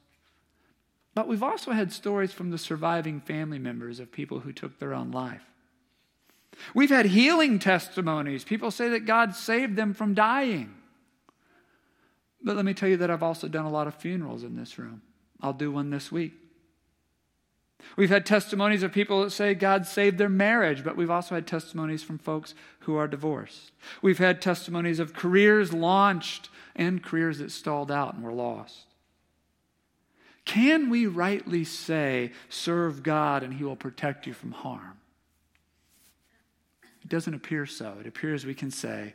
But 1.14 1.26
we've 1.26 1.42
also 1.42 1.73
had 1.73 1.92
stories 1.92 2.33
from 2.33 2.50
the 2.50 2.59
surviving 2.59 3.21
family 3.21 3.59
members 3.59 3.99
of 3.99 4.12
people 4.12 4.40
who 4.40 4.52
took 4.52 4.78
their 4.78 4.95
own 4.95 5.11
life. 5.11 5.45
We've 6.75 6.90
had 6.90 7.07
healing 7.07 7.59
testimonies. 7.59 8.45
People 8.45 8.71
say 8.71 8.90
that 8.90 9.07
God 9.07 9.35
saved 9.35 9.76
them 9.76 9.95
from 9.95 10.14
dying. 10.14 10.75
But 12.42 12.57
let 12.57 12.64
me 12.64 12.75
tell 12.75 12.88
you 12.88 12.99
that 12.99 13.11
I've 13.11 13.23
also 13.23 13.49
done 13.49 13.64
a 13.64 13.71
lot 13.71 13.87
of 13.87 13.95
funerals 13.95 14.42
in 14.42 14.57
this 14.57 14.78
room. 14.78 15.00
I'll 15.40 15.52
do 15.52 15.73
one 15.73 15.90
this 15.90 16.12
week. 16.12 16.35
We've 17.97 18.11
had 18.11 18.25
testimonies 18.25 18.83
of 18.83 18.93
people 18.93 19.23
that 19.23 19.31
say 19.31 19.55
God 19.55 19.87
saved 19.87 20.19
their 20.19 20.29
marriage, 20.29 20.85
but 20.85 20.97
we've 20.97 21.11
also 21.11 21.35
had 21.35 21.47
testimonies 21.47 22.03
from 22.03 22.19
folks 22.19 22.55
who 22.81 22.97
are 22.97 23.09
divorced. 23.09 23.73
We've 24.01 24.19
had 24.19 24.41
testimonies 24.41 24.99
of 24.99 25.15
careers 25.15 25.73
launched 25.73 26.49
and 26.75 27.03
careers 27.03 27.39
that 27.39 27.51
stalled 27.51 27.91
out 27.91 28.15
and 28.15 28.23
were 28.23 28.33
lost. 28.33 28.87
Can 30.45 30.91
we 30.91 31.07
rightly 31.07 31.65
say, 31.65 32.33
serve 32.49 33.03
God 33.03 33.43
and 33.43 33.55
he 33.55 33.65
will 33.65 33.77
protect 33.77 34.27
you 34.27 34.33
from 34.33 34.53
harm? 34.53 34.99
It 37.03 37.09
doesn't 37.09 37.35
appear 37.35 37.67
so. 37.67 37.97
It 38.01 38.07
appears 38.07 38.45
we 38.45 38.55
can 38.55 38.71
say, 38.71 39.15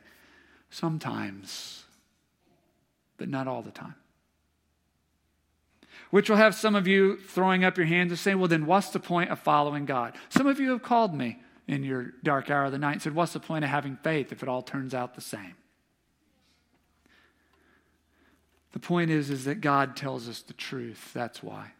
sometimes, 0.70 1.84
but 3.16 3.28
not 3.28 3.48
all 3.48 3.62
the 3.62 3.70
time 3.70 3.94
which 6.10 6.30
will 6.30 6.36
have 6.36 6.54
some 6.54 6.74
of 6.74 6.86
you 6.86 7.18
throwing 7.18 7.64
up 7.64 7.76
your 7.76 7.86
hands 7.86 8.10
and 8.10 8.18
saying, 8.18 8.38
Well, 8.38 8.48
then 8.48 8.66
what's 8.66 8.90
the 8.90 9.00
point 9.00 9.30
of 9.30 9.38
following 9.38 9.84
God? 9.84 10.14
Some 10.28 10.46
of 10.46 10.60
you 10.60 10.70
have 10.70 10.82
called 10.82 11.14
me 11.14 11.38
in 11.66 11.84
your 11.84 12.12
dark 12.22 12.50
hour 12.50 12.64
of 12.64 12.72
the 12.72 12.78
night 12.78 12.94
and 12.94 13.02
said, 13.02 13.14
What's 13.14 13.32
the 13.32 13.40
point 13.40 13.64
of 13.64 13.70
having 13.70 13.96
faith 13.96 14.32
if 14.32 14.42
it 14.42 14.48
all 14.48 14.62
turns 14.62 14.94
out 14.94 15.14
the 15.14 15.20
same? 15.20 15.54
The 18.72 18.78
point 18.78 19.10
is, 19.10 19.30
is 19.30 19.44
that 19.44 19.60
God 19.60 19.96
tells 19.96 20.28
us 20.28 20.42
the 20.42 20.52
truth. 20.52 21.12
That's 21.12 21.42
why 21.42 21.72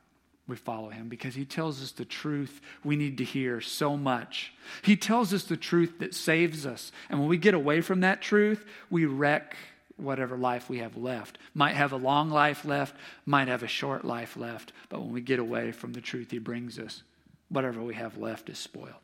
we 0.47 0.57
follow 0.57 0.89
him, 0.89 1.09
because 1.09 1.35
he 1.35 1.45
tells 1.45 1.83
us 1.83 1.93
the 1.93 2.07
truth 2.07 2.63
we 2.83 2.97
need 2.97 3.19
to 3.19 3.25
hear 3.25 3.61
so 3.61 3.97
much. 3.97 4.55
He 4.83 4.97
tells 4.97 5.35
us 5.35 5.45
the 5.45 5.59
truth 5.59 5.99
that 5.99 6.15
saves 6.15 6.65
us. 6.65 6.91
And 7.11 7.21
when 7.21 7.29
we 7.29 7.37
get 7.37 7.53
away 7.53 7.83
from 7.83 8.01
that 8.01 8.23
truth, 8.23 8.65
we 8.89 9.05
wreck 9.05 9.57
whatever 9.99 10.37
life 10.37 10.71
we 10.71 10.79
have 10.79 10.97
left. 10.97 11.39
Might 11.55 11.75
have 11.75 11.93
a 11.93 11.97
long 11.97 12.31
life 12.31 12.65
left, 12.65 12.95
might 13.27 13.49
have 13.49 13.63
a 13.63 13.69
short 13.69 14.05
life 14.05 14.37
left, 14.37 14.73
but 14.89 15.01
when 15.01 15.13
we 15.13 15.21
get 15.21 15.39
away 15.39 15.73
from 15.73 15.93
the 15.93 16.01
truth 16.01 16.31
He 16.31 16.39
brings 16.39 16.79
us, 16.79 17.03
whatever 17.49 17.83
we 17.83 17.95
have 17.95 18.17
left 18.17 18.49
is 18.49 18.59
spoiled. 18.59 18.95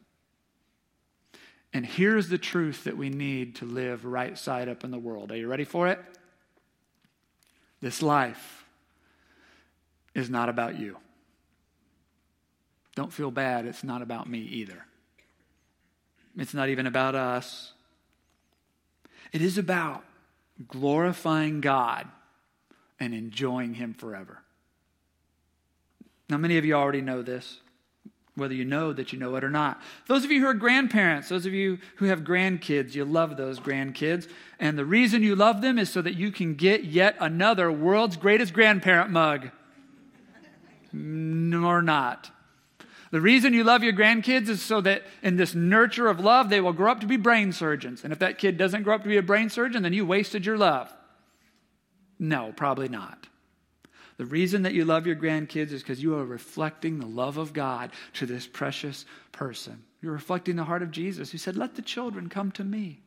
And 1.72 1.84
here's 1.84 2.28
the 2.28 2.38
truth 2.38 2.84
that 2.84 2.96
we 2.96 3.10
need 3.10 3.56
to 3.56 3.64
live 3.64 4.04
right 4.04 4.38
side 4.38 4.68
up 4.68 4.84
in 4.84 4.92
the 4.92 4.98
world. 4.98 5.32
Are 5.32 5.36
you 5.36 5.48
ready 5.48 5.64
for 5.64 5.88
it? 5.88 5.98
This 7.80 8.00
life 8.00 8.64
is 10.14 10.30
not 10.30 10.48
about 10.48 10.78
you. 10.78 10.96
Don't 12.94 13.12
feel 13.12 13.32
bad, 13.32 13.66
it's 13.66 13.82
not 13.82 14.02
about 14.02 14.28
me 14.28 14.38
either. 14.38 14.86
It's 16.36 16.54
not 16.54 16.68
even 16.68 16.86
about 16.86 17.14
us. 17.16 17.72
It 19.32 19.42
is 19.42 19.58
about 19.58 20.04
glorifying 20.68 21.60
God 21.60 22.06
and 23.00 23.14
enjoying 23.14 23.74
Him 23.74 23.94
forever. 23.94 24.42
Now, 26.28 26.38
many 26.38 26.56
of 26.58 26.64
you 26.64 26.74
already 26.74 27.02
know 27.02 27.22
this, 27.22 27.60
whether 28.34 28.54
you 28.54 28.64
know 28.64 28.92
that 28.92 29.12
you 29.12 29.18
know 29.18 29.34
it 29.36 29.44
or 29.44 29.50
not. 29.50 29.80
Those 30.06 30.24
of 30.24 30.30
you 30.30 30.40
who 30.40 30.46
are 30.46 30.54
grandparents, 30.54 31.28
those 31.28 31.46
of 31.46 31.52
you 31.52 31.78
who 31.96 32.06
have 32.06 32.20
grandkids, 32.20 32.94
you 32.94 33.04
love 33.04 33.36
those 33.36 33.60
grandkids. 33.60 34.28
And 34.58 34.78
the 34.78 34.84
reason 34.84 35.22
you 35.22 35.36
love 35.36 35.60
them 35.60 35.78
is 35.78 35.90
so 35.90 36.02
that 36.02 36.14
you 36.14 36.32
can 36.32 36.54
get 36.54 36.84
yet 36.84 37.16
another 37.20 37.70
world's 37.70 38.16
greatest 38.16 38.52
grandparent 38.52 39.10
mug. 39.10 39.50
Nor 40.92 41.82
not. 41.82 42.30
The 43.14 43.20
reason 43.20 43.54
you 43.54 43.62
love 43.62 43.84
your 43.84 43.92
grandkids 43.92 44.48
is 44.48 44.60
so 44.60 44.80
that 44.80 45.04
in 45.22 45.36
this 45.36 45.54
nurture 45.54 46.08
of 46.08 46.18
love, 46.18 46.48
they 46.48 46.60
will 46.60 46.72
grow 46.72 46.90
up 46.90 46.98
to 46.98 47.06
be 47.06 47.16
brain 47.16 47.52
surgeons. 47.52 48.02
And 48.02 48.12
if 48.12 48.18
that 48.18 48.38
kid 48.38 48.56
doesn't 48.56 48.82
grow 48.82 48.96
up 48.96 49.04
to 49.04 49.08
be 49.08 49.18
a 49.18 49.22
brain 49.22 49.48
surgeon, 49.50 49.84
then 49.84 49.92
you 49.92 50.04
wasted 50.04 50.44
your 50.44 50.58
love. 50.58 50.92
No, 52.18 52.52
probably 52.56 52.88
not. 52.88 53.28
The 54.16 54.26
reason 54.26 54.62
that 54.62 54.74
you 54.74 54.84
love 54.84 55.06
your 55.06 55.14
grandkids 55.14 55.70
is 55.70 55.80
because 55.80 56.02
you 56.02 56.16
are 56.16 56.24
reflecting 56.24 56.98
the 56.98 57.06
love 57.06 57.36
of 57.36 57.52
God 57.52 57.92
to 58.14 58.26
this 58.26 58.48
precious 58.48 59.04
person. 59.30 59.84
You're 60.02 60.10
reflecting 60.10 60.56
the 60.56 60.64
heart 60.64 60.82
of 60.82 60.90
Jesus 60.90 61.30
who 61.30 61.38
said, 61.38 61.56
Let 61.56 61.76
the 61.76 61.82
children 61.82 62.28
come 62.28 62.50
to 62.50 62.64
me. 62.64 63.00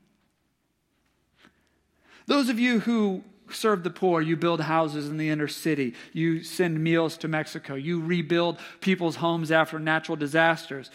Those 2.27 2.47
of 2.47 2.61
you 2.61 2.79
who 2.79 3.25
serve 3.51 3.83
the 3.83 3.89
poor, 3.89 4.21
you 4.21 4.35
build 4.35 4.61
houses 4.61 5.09
in 5.09 5.17
the 5.17 5.29
inner 5.29 5.47
city, 5.47 5.93
you 6.13 6.43
send 6.43 6.83
meals 6.83 7.17
to 7.17 7.27
Mexico, 7.27 7.75
you 7.75 8.01
rebuild 8.01 8.59
people's 8.81 9.17
homes 9.17 9.51
after 9.51 9.79
natural 9.79 10.15
disasters. 10.15 10.91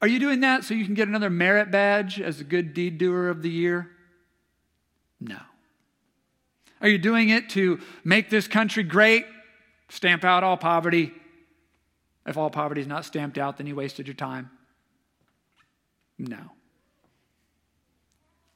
Are 0.00 0.08
you 0.08 0.18
doing 0.18 0.40
that 0.40 0.64
so 0.64 0.74
you 0.74 0.84
can 0.84 0.94
get 0.94 1.08
another 1.08 1.30
merit 1.30 1.70
badge 1.70 2.20
as 2.20 2.40
a 2.40 2.44
good 2.44 2.74
deed 2.74 2.98
doer 2.98 3.28
of 3.28 3.42
the 3.42 3.50
year? 3.50 3.90
No. 5.20 5.38
Are 6.80 6.88
you 6.88 6.98
doing 6.98 7.28
it 7.28 7.48
to 7.50 7.80
make 8.02 8.28
this 8.28 8.48
country 8.48 8.82
great? 8.82 9.24
Stamp 9.88 10.24
out 10.24 10.42
all 10.42 10.56
poverty. 10.56 11.12
If 12.26 12.36
all 12.36 12.50
poverty 12.50 12.80
is 12.80 12.86
not 12.86 13.04
stamped 13.04 13.38
out, 13.38 13.58
then 13.58 13.66
you 13.66 13.76
wasted 13.76 14.06
your 14.06 14.14
time. 14.14 14.50
No. 16.18 16.50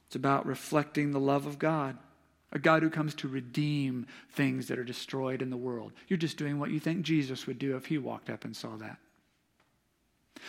It's 0.07 0.15
about 0.15 0.45
reflecting 0.45 1.11
the 1.11 1.19
love 1.19 1.45
of 1.45 1.59
God 1.59 1.97
a 2.51 2.59
God 2.59 2.81
who 2.81 2.89
comes 2.89 3.13
to 3.15 3.27
redeem 3.27 4.07
things 4.31 4.67
that 4.67 4.79
are 4.79 4.83
destroyed 4.83 5.41
in 5.41 5.49
the 5.49 5.57
world. 5.57 5.91
You're 6.07 6.17
just 6.17 6.37
doing 6.37 6.59
what 6.59 6.71
you 6.71 6.79
think 6.79 7.01
Jesus 7.01 7.45
would 7.45 7.59
do 7.59 7.75
if 7.75 7.87
he 7.87 7.97
walked 7.97 8.29
up 8.29 8.45
and 8.45 8.55
saw 8.55 8.77
that. 8.77 8.97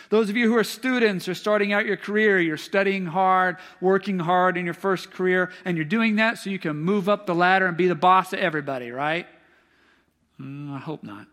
Those 0.09 0.29
of 0.29 0.37
you 0.37 0.47
who 0.47 0.55
are 0.55 0.63
students 0.63 1.27
or 1.27 1.33
starting 1.33 1.73
out 1.73 1.85
your 1.85 1.97
career, 1.97 2.39
you're 2.39 2.57
studying 2.57 3.07
hard, 3.07 3.57
working 3.81 4.19
hard 4.19 4.55
in 4.55 4.65
your 4.65 4.73
first 4.73 5.11
career, 5.11 5.51
and 5.65 5.75
you're 5.75 5.85
doing 5.85 6.15
that 6.17 6.37
so 6.37 6.49
you 6.49 6.59
can 6.59 6.77
move 6.77 7.09
up 7.09 7.25
the 7.25 7.35
ladder 7.35 7.65
and 7.65 7.75
be 7.75 7.87
the 7.87 7.95
boss 7.95 8.31
of 8.31 8.39
everybody, 8.39 8.91
right? 8.91 9.27
Mm, 10.39 10.73
I 10.73 10.79
hope 10.79 11.03
not. 11.03 11.27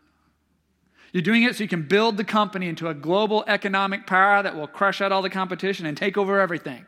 You're 1.12 1.22
doing 1.22 1.44
it 1.44 1.56
so 1.56 1.62
you 1.62 1.68
can 1.68 1.86
build 1.86 2.16
the 2.16 2.24
company 2.24 2.68
into 2.68 2.88
a 2.88 2.94
global 2.94 3.44
economic 3.46 4.06
power 4.06 4.42
that 4.42 4.56
will 4.56 4.66
crush 4.66 5.00
out 5.00 5.12
all 5.12 5.22
the 5.22 5.30
competition 5.30 5.86
and 5.86 5.96
take 5.96 6.18
over 6.18 6.40
everything. 6.40 6.84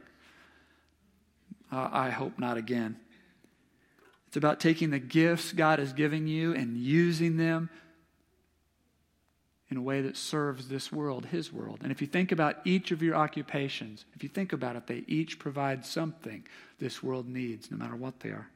Uh, 1.70 1.88
I 1.92 2.10
hope 2.10 2.38
not 2.38 2.56
again. 2.56 2.96
It's 4.28 4.36
about 4.36 4.60
taking 4.60 4.90
the 4.90 4.98
gifts 4.98 5.52
God 5.52 5.80
is 5.80 5.92
giving 5.94 6.26
you 6.26 6.54
and 6.54 6.76
using 6.76 7.38
them 7.38 7.70
in 9.70 9.78
a 9.78 9.82
way 9.82 10.02
that 10.02 10.16
serves 10.16 10.68
this 10.68 10.92
world, 10.92 11.26
His 11.26 11.50
world. 11.52 11.80
And 11.82 11.90
if 11.90 12.00
you 12.02 12.06
think 12.06 12.30
about 12.30 12.56
each 12.64 12.90
of 12.90 13.02
your 13.02 13.16
occupations, 13.16 14.04
if 14.14 14.22
you 14.22 14.28
think 14.28 14.52
about 14.52 14.76
it, 14.76 14.86
they 14.86 15.02
each 15.06 15.38
provide 15.38 15.84
something 15.84 16.46
this 16.78 17.02
world 17.02 17.26
needs, 17.26 17.70
no 17.70 17.78
matter 17.78 17.96
what 17.96 18.20
they 18.20 18.28
are. 18.28 18.48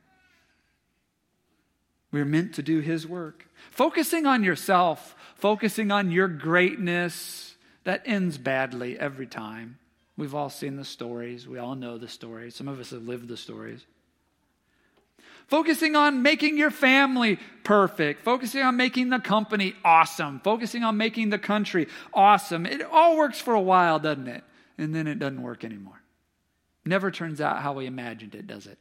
We're 2.10 2.26
meant 2.26 2.54
to 2.54 2.62
do 2.62 2.80
His 2.80 3.06
work. 3.06 3.46
Focusing 3.70 4.26
on 4.26 4.44
yourself, 4.44 5.16
focusing 5.36 5.90
on 5.90 6.10
your 6.10 6.28
greatness, 6.28 7.56
that 7.84 8.02
ends 8.04 8.36
badly 8.36 8.98
every 8.98 9.26
time. 9.26 9.78
We've 10.18 10.34
all 10.34 10.50
seen 10.50 10.76
the 10.76 10.84
stories. 10.84 11.48
We 11.48 11.58
all 11.58 11.74
know 11.74 11.96
the 11.96 12.08
stories. 12.08 12.54
Some 12.54 12.68
of 12.68 12.78
us 12.78 12.90
have 12.90 13.08
lived 13.08 13.28
the 13.28 13.38
stories. 13.38 13.86
Focusing 15.48 15.96
on 15.96 16.22
making 16.22 16.56
your 16.56 16.70
family 16.70 17.38
perfect, 17.64 18.24
focusing 18.24 18.62
on 18.62 18.76
making 18.76 19.10
the 19.10 19.18
company 19.18 19.74
awesome, 19.84 20.40
focusing 20.40 20.82
on 20.82 20.96
making 20.96 21.30
the 21.30 21.38
country 21.38 21.88
awesome. 22.14 22.66
It 22.66 22.82
all 22.82 23.16
works 23.16 23.40
for 23.40 23.54
a 23.54 23.60
while, 23.60 23.98
doesn't 23.98 24.28
it? 24.28 24.44
And 24.78 24.94
then 24.94 25.06
it 25.06 25.18
doesn't 25.18 25.42
work 25.42 25.64
anymore. 25.64 26.02
Never 26.84 27.10
turns 27.10 27.40
out 27.40 27.62
how 27.62 27.74
we 27.74 27.86
imagined 27.86 28.34
it, 28.34 28.46
does 28.46 28.66
it? 28.66 28.78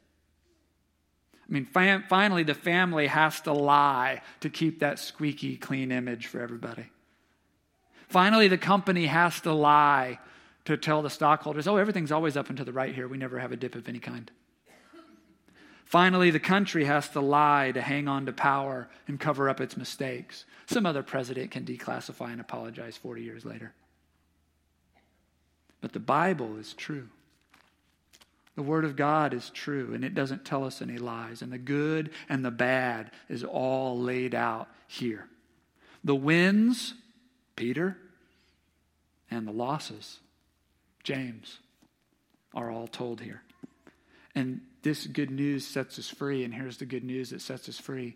I 1.36 1.53
mean, 1.53 1.65
fam- 1.65 2.06
finally, 2.08 2.44
the 2.44 2.53
family 2.53 3.08
has 3.08 3.41
to 3.41 3.53
lie 3.53 4.22
to 4.39 4.50
keep 4.50 4.80
that 4.80 5.00
squeaky 5.00 5.58
clean 5.58 5.91
image 5.91 6.27
for 6.27 6.39
everybody. 6.39 6.86
Finally, 8.08 8.48
the 8.48 8.58
company 8.58 9.06
has 9.06 9.41
to 9.41 9.53
lie 9.53 10.20
to 10.65 10.77
tell 10.77 11.01
the 11.01 11.10
stockholders, 11.10 11.68
oh, 11.68 11.77
everything's 11.77 12.12
always 12.12 12.38
up 12.38 12.50
and 12.50 12.58
to 12.58 12.63
the 12.63 12.72
right 12.72 12.94
here. 12.96 13.08
We 13.08 13.18
never 13.18 13.39
have 13.39 13.51
a 13.51 13.58
dip 13.58 13.75
of 13.75 13.89
any 13.89 14.00
kind. 14.00 14.32
Finally, 15.91 16.31
the 16.31 16.39
country 16.39 16.86
has 16.86 17.10
to 17.10 17.19
lie 17.19 17.69
to 17.69 17.81
hang 17.81 18.07
on 18.07 18.25
to 18.25 18.31
power 18.31 18.88
and 19.10 19.19
cover 19.19 19.50
up 19.50 19.60
its 19.60 19.75
mistakes. 19.75 20.45
Some 20.65 20.86
other 20.86 21.03
president 21.03 21.51
can 21.51 21.65
declassify 21.65 22.31
and 22.31 22.39
apologize 22.39 22.95
40 22.95 23.21
years 23.21 23.43
later. 23.43 23.74
But 25.81 25.91
the 25.91 26.00
Bible 26.00 26.55
is 26.55 26.74
true. 26.74 27.10
The 28.55 28.62
Word 28.62 28.86
of 28.86 28.95
God 28.95 29.33
is 29.33 29.50
true, 29.50 29.93
and 29.93 30.05
it 30.05 30.15
doesn't 30.15 30.45
tell 30.45 30.63
us 30.63 30.81
any 30.81 30.98
lies. 30.98 31.41
And 31.41 31.51
the 31.51 31.57
good 31.57 32.12
and 32.29 32.45
the 32.45 32.51
bad 32.51 33.12
is 33.27 33.43
all 33.43 34.00
laid 34.00 34.33
out 34.33 34.69
here. 34.88 35.27
The 36.05 36.15
wins, 36.15 36.93
Peter, 37.57 37.98
and 39.29 39.45
the 39.45 39.51
losses, 39.51 40.19
James, 41.03 41.57
are 42.53 42.71
all 42.71 42.88
told 42.88 43.19
here. 43.19 43.41
And 44.33 44.62
this 44.84 45.08
good 45.08 45.32
news 45.32 45.66
sets 45.66 46.00
us 46.00 46.10
free, 46.10 46.44
and 46.44 46.54
here's 46.54 46.78
the 46.78 46.86
good 46.86 47.04
news 47.04 47.30
that 47.30 47.42
sets 47.42 47.70
us 47.70 47.80
free. 47.80 48.16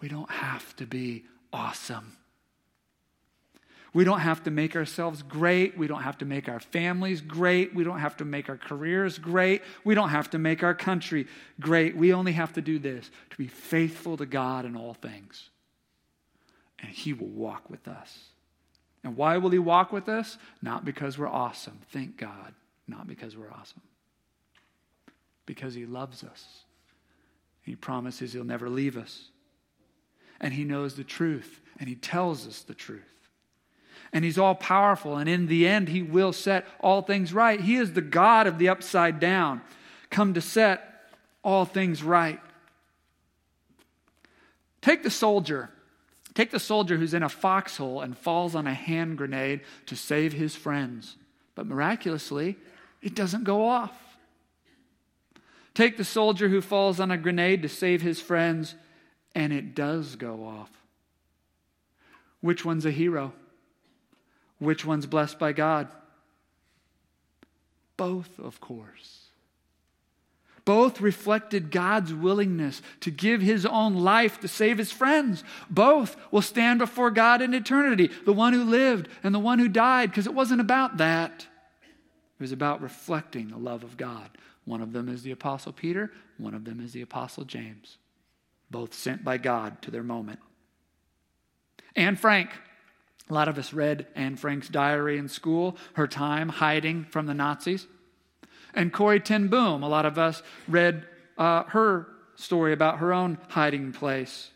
We 0.00 0.08
don't 0.08 0.30
have 0.30 0.76
to 0.76 0.86
be 0.86 1.24
awesome. 1.52 2.16
We 3.94 4.02
don't 4.02 4.20
have 4.20 4.42
to 4.42 4.50
make 4.50 4.74
ourselves 4.74 5.22
great. 5.22 5.78
We 5.78 5.86
don't 5.86 6.02
have 6.02 6.18
to 6.18 6.24
make 6.24 6.48
our 6.48 6.58
families 6.58 7.20
great. 7.20 7.74
We 7.74 7.84
don't 7.84 8.00
have 8.00 8.16
to 8.16 8.24
make 8.24 8.48
our 8.48 8.56
careers 8.56 9.18
great. 9.18 9.62
We 9.84 9.94
don't 9.94 10.08
have 10.08 10.30
to 10.30 10.38
make 10.38 10.64
our 10.64 10.74
country 10.74 11.28
great. 11.60 11.96
We 11.96 12.12
only 12.12 12.32
have 12.32 12.52
to 12.54 12.60
do 12.60 12.80
this 12.80 13.08
to 13.30 13.36
be 13.36 13.46
faithful 13.46 14.16
to 14.16 14.26
God 14.26 14.64
in 14.64 14.76
all 14.76 14.94
things. 14.94 15.48
And 16.80 16.90
He 16.90 17.12
will 17.12 17.28
walk 17.28 17.70
with 17.70 17.86
us 17.86 18.30
And 19.04 19.16
why 19.16 19.36
will 19.36 19.50
He 19.50 19.58
walk 19.58 19.92
with 19.92 20.08
us? 20.08 20.38
Not 20.62 20.84
because 20.84 21.16
we're 21.18 21.28
awesome. 21.28 21.78
Thank 21.90 22.16
God. 22.16 22.54
Not 22.88 23.06
because 23.06 23.36
we're 23.36 23.50
awesome. 23.52 23.82
Because 25.46 25.74
He 25.74 25.86
loves 25.86 26.22
us. 26.22 26.64
He 27.62 27.76
promises 27.76 28.32
He'll 28.32 28.44
never 28.44 28.68
leave 28.68 28.96
us. 28.96 29.30
And 30.40 30.54
He 30.54 30.64
knows 30.64 30.94
the 30.94 31.04
truth, 31.04 31.60
and 31.78 31.88
He 31.88 31.94
tells 31.94 32.46
us 32.46 32.62
the 32.62 32.74
truth. 32.74 33.02
And 34.12 34.24
He's 34.24 34.38
all 34.38 34.54
powerful, 34.54 35.16
and 35.16 35.28
in 35.28 35.46
the 35.46 35.66
end, 35.66 35.88
He 35.88 36.02
will 36.02 36.32
set 36.32 36.66
all 36.80 37.02
things 37.02 37.32
right. 37.32 37.60
He 37.60 37.76
is 37.76 37.92
the 37.92 38.02
God 38.02 38.46
of 38.46 38.58
the 38.58 38.68
upside 38.68 39.20
down, 39.20 39.62
come 40.10 40.34
to 40.34 40.40
set 40.40 41.10
all 41.42 41.64
things 41.64 42.02
right. 42.02 42.40
Take 44.80 45.02
the 45.02 45.10
soldier 45.10 45.70
Take 46.34 46.50
the 46.50 46.60
soldier 46.60 46.96
who's 46.96 47.14
in 47.14 47.22
a 47.22 47.28
foxhole 47.28 48.00
and 48.00 48.18
falls 48.18 48.54
on 48.54 48.66
a 48.66 48.74
hand 48.74 49.16
grenade 49.16 49.60
to 49.86 49.96
save 49.96 50.32
his 50.32 50.56
friends, 50.56 51.16
but 51.54 51.66
miraculously, 51.66 52.56
it 53.00 53.14
doesn't 53.14 53.44
go 53.44 53.66
off. 53.66 53.92
Take 55.74 55.96
the 55.96 56.04
soldier 56.04 56.48
who 56.48 56.60
falls 56.60 57.00
on 57.00 57.10
a 57.10 57.18
grenade 57.18 57.62
to 57.62 57.68
save 57.68 58.00
his 58.00 58.20
friends, 58.20 58.76
and 59.34 59.52
it 59.52 59.74
does 59.74 60.16
go 60.16 60.46
off. 60.46 60.70
Which 62.40 62.64
one's 62.64 62.86
a 62.86 62.90
hero? 62.90 63.32
Which 64.58 64.84
one's 64.84 65.06
blessed 65.06 65.38
by 65.38 65.52
God? 65.52 65.88
Both, 67.96 68.38
of 68.38 68.60
course. 68.60 69.20
Both 70.64 71.00
reflected 71.00 71.70
God's 71.70 72.14
willingness 72.14 72.80
to 73.00 73.10
give 73.10 73.42
his 73.42 73.66
own 73.66 73.96
life 73.96 74.40
to 74.40 74.48
save 74.48 74.78
his 74.78 74.90
friends. 74.90 75.44
Both 75.68 76.16
will 76.30 76.42
stand 76.42 76.78
before 76.78 77.10
God 77.10 77.42
in 77.42 77.52
eternity, 77.52 78.10
the 78.24 78.32
one 78.32 78.52
who 78.54 78.64
lived 78.64 79.08
and 79.22 79.34
the 79.34 79.40
one 79.40 79.58
who 79.58 79.68
died, 79.68 80.10
because 80.10 80.26
it 80.26 80.34
wasn't 80.34 80.62
about 80.62 80.96
that. 80.98 81.46
It 82.38 82.42
was 82.42 82.52
about 82.52 82.80
reflecting 82.80 83.48
the 83.48 83.58
love 83.58 83.84
of 83.84 83.96
God. 83.96 84.30
One 84.64 84.80
of 84.80 84.92
them 84.92 85.08
is 85.08 85.22
the 85.22 85.30
Apostle 85.30 85.72
Peter, 85.72 86.10
one 86.38 86.54
of 86.54 86.64
them 86.64 86.80
is 86.80 86.92
the 86.92 87.02
Apostle 87.02 87.44
James, 87.44 87.98
both 88.70 88.94
sent 88.94 89.24
by 89.24 89.38
God 89.38 89.82
to 89.82 89.90
their 89.90 90.02
moment. 90.02 90.40
Anne 91.96 92.16
Frank. 92.16 92.50
A 93.30 93.32
lot 93.32 93.48
of 93.48 93.56
us 93.56 93.72
read 93.72 94.06
Anne 94.14 94.36
Frank's 94.36 94.68
diary 94.68 95.16
in 95.16 95.28
school, 95.28 95.78
her 95.94 96.06
time 96.06 96.50
hiding 96.50 97.04
from 97.04 97.24
the 97.24 97.32
Nazis 97.32 97.86
and 98.74 98.92
Corrie 98.92 99.18
ten 99.18 99.48
Boom. 99.48 99.82
A 99.82 99.88
lot 99.88 100.04
of 100.04 100.18
us 100.18 100.42
read 100.68 101.06
uh, 101.38 101.62
her 101.64 102.06
story 102.36 102.74
about 102.74 102.98
her 102.98 103.14
own 103.14 103.38
hiding 103.48 103.92
place. 103.92 104.50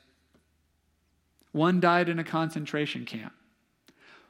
One 1.52 1.80
died 1.80 2.10
in 2.10 2.18
a 2.18 2.24
concentration 2.24 3.06
camp. 3.06 3.32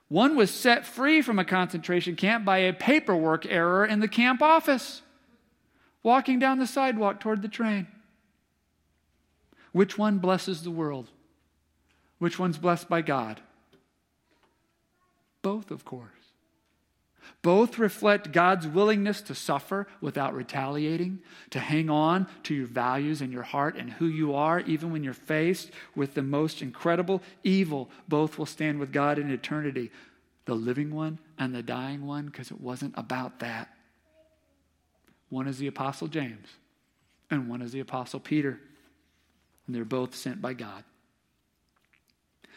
One 0.07 0.37
was 0.37 0.53
set 0.53 0.87
free 0.87 1.21
from 1.21 1.41
a 1.41 1.45
concentration 1.45 2.15
camp 2.15 2.45
by 2.45 2.59
a 2.59 2.73
paperwork 2.73 3.45
error 3.45 3.85
in 3.85 3.99
the 3.99 4.07
camp 4.07 4.41
office, 4.41 5.03
walking 6.03 6.39
down 6.39 6.59
the 6.59 6.67
sidewalk 6.67 7.21
toward 7.21 7.43
the 7.43 7.49
train. 7.49 7.87
Which 9.73 9.99
one 9.99 10.19
blesses 10.19 10.63
the 10.63 10.71
world? 10.71 11.11
Which 12.19 12.39
one's 12.39 12.59
blessed 12.59 12.89
by 12.89 13.03
God? 13.03 13.41
Both, 15.43 15.71
of 15.71 15.85
course. 15.85 16.11
Both 17.43 17.79
reflect 17.79 18.33
God's 18.33 18.67
willingness 18.67 19.21
to 19.23 19.35
suffer 19.35 19.87
without 20.01 20.35
retaliating, 20.35 21.21
to 21.51 21.61
hang 21.61 21.91
on 21.91 22.27
to 22.45 22.55
your 22.55 22.67
values 22.67 23.21
and 23.21 23.33
your 23.33 23.43
heart 23.43 23.77
and 23.77 23.91
who 23.91 24.07
you 24.07 24.35
are, 24.35 24.61
even 24.61 24.91
when 24.91 25.05
you're 25.05 25.15
faced 25.15 25.71
with 25.95 26.15
the 26.15 26.23
most 26.23 26.63
incredible 26.63 27.23
evil. 27.45 27.91
Both 28.09 28.39
will 28.39 28.47
stand 28.47 28.81
with 28.81 28.93
God 28.93 29.19
in 29.19 29.31
eternity, 29.31 29.91
the 30.47 30.55
living 30.55 30.93
one 30.93 31.19
and 31.39 31.55
the 31.55 31.63
dying 31.63 32.07
one, 32.07 32.27
because 32.27 32.51
it 32.51 32.61
wasn't 32.61 32.95
about 32.97 33.39
that. 33.41 33.69
One 35.31 35.47
is 35.47 35.59
the 35.59 35.67
Apostle 35.67 36.09
James, 36.09 36.49
and 37.31 37.49
one 37.49 37.63
is 37.63 37.73
the 37.73 37.81
Apostle 37.81 38.21
Peter, 38.21 38.61
and 39.67 39.77
they're 39.77 39.85
both 39.85 40.15
sent 40.15 40.41
by 40.41 40.55
God. 40.55 40.85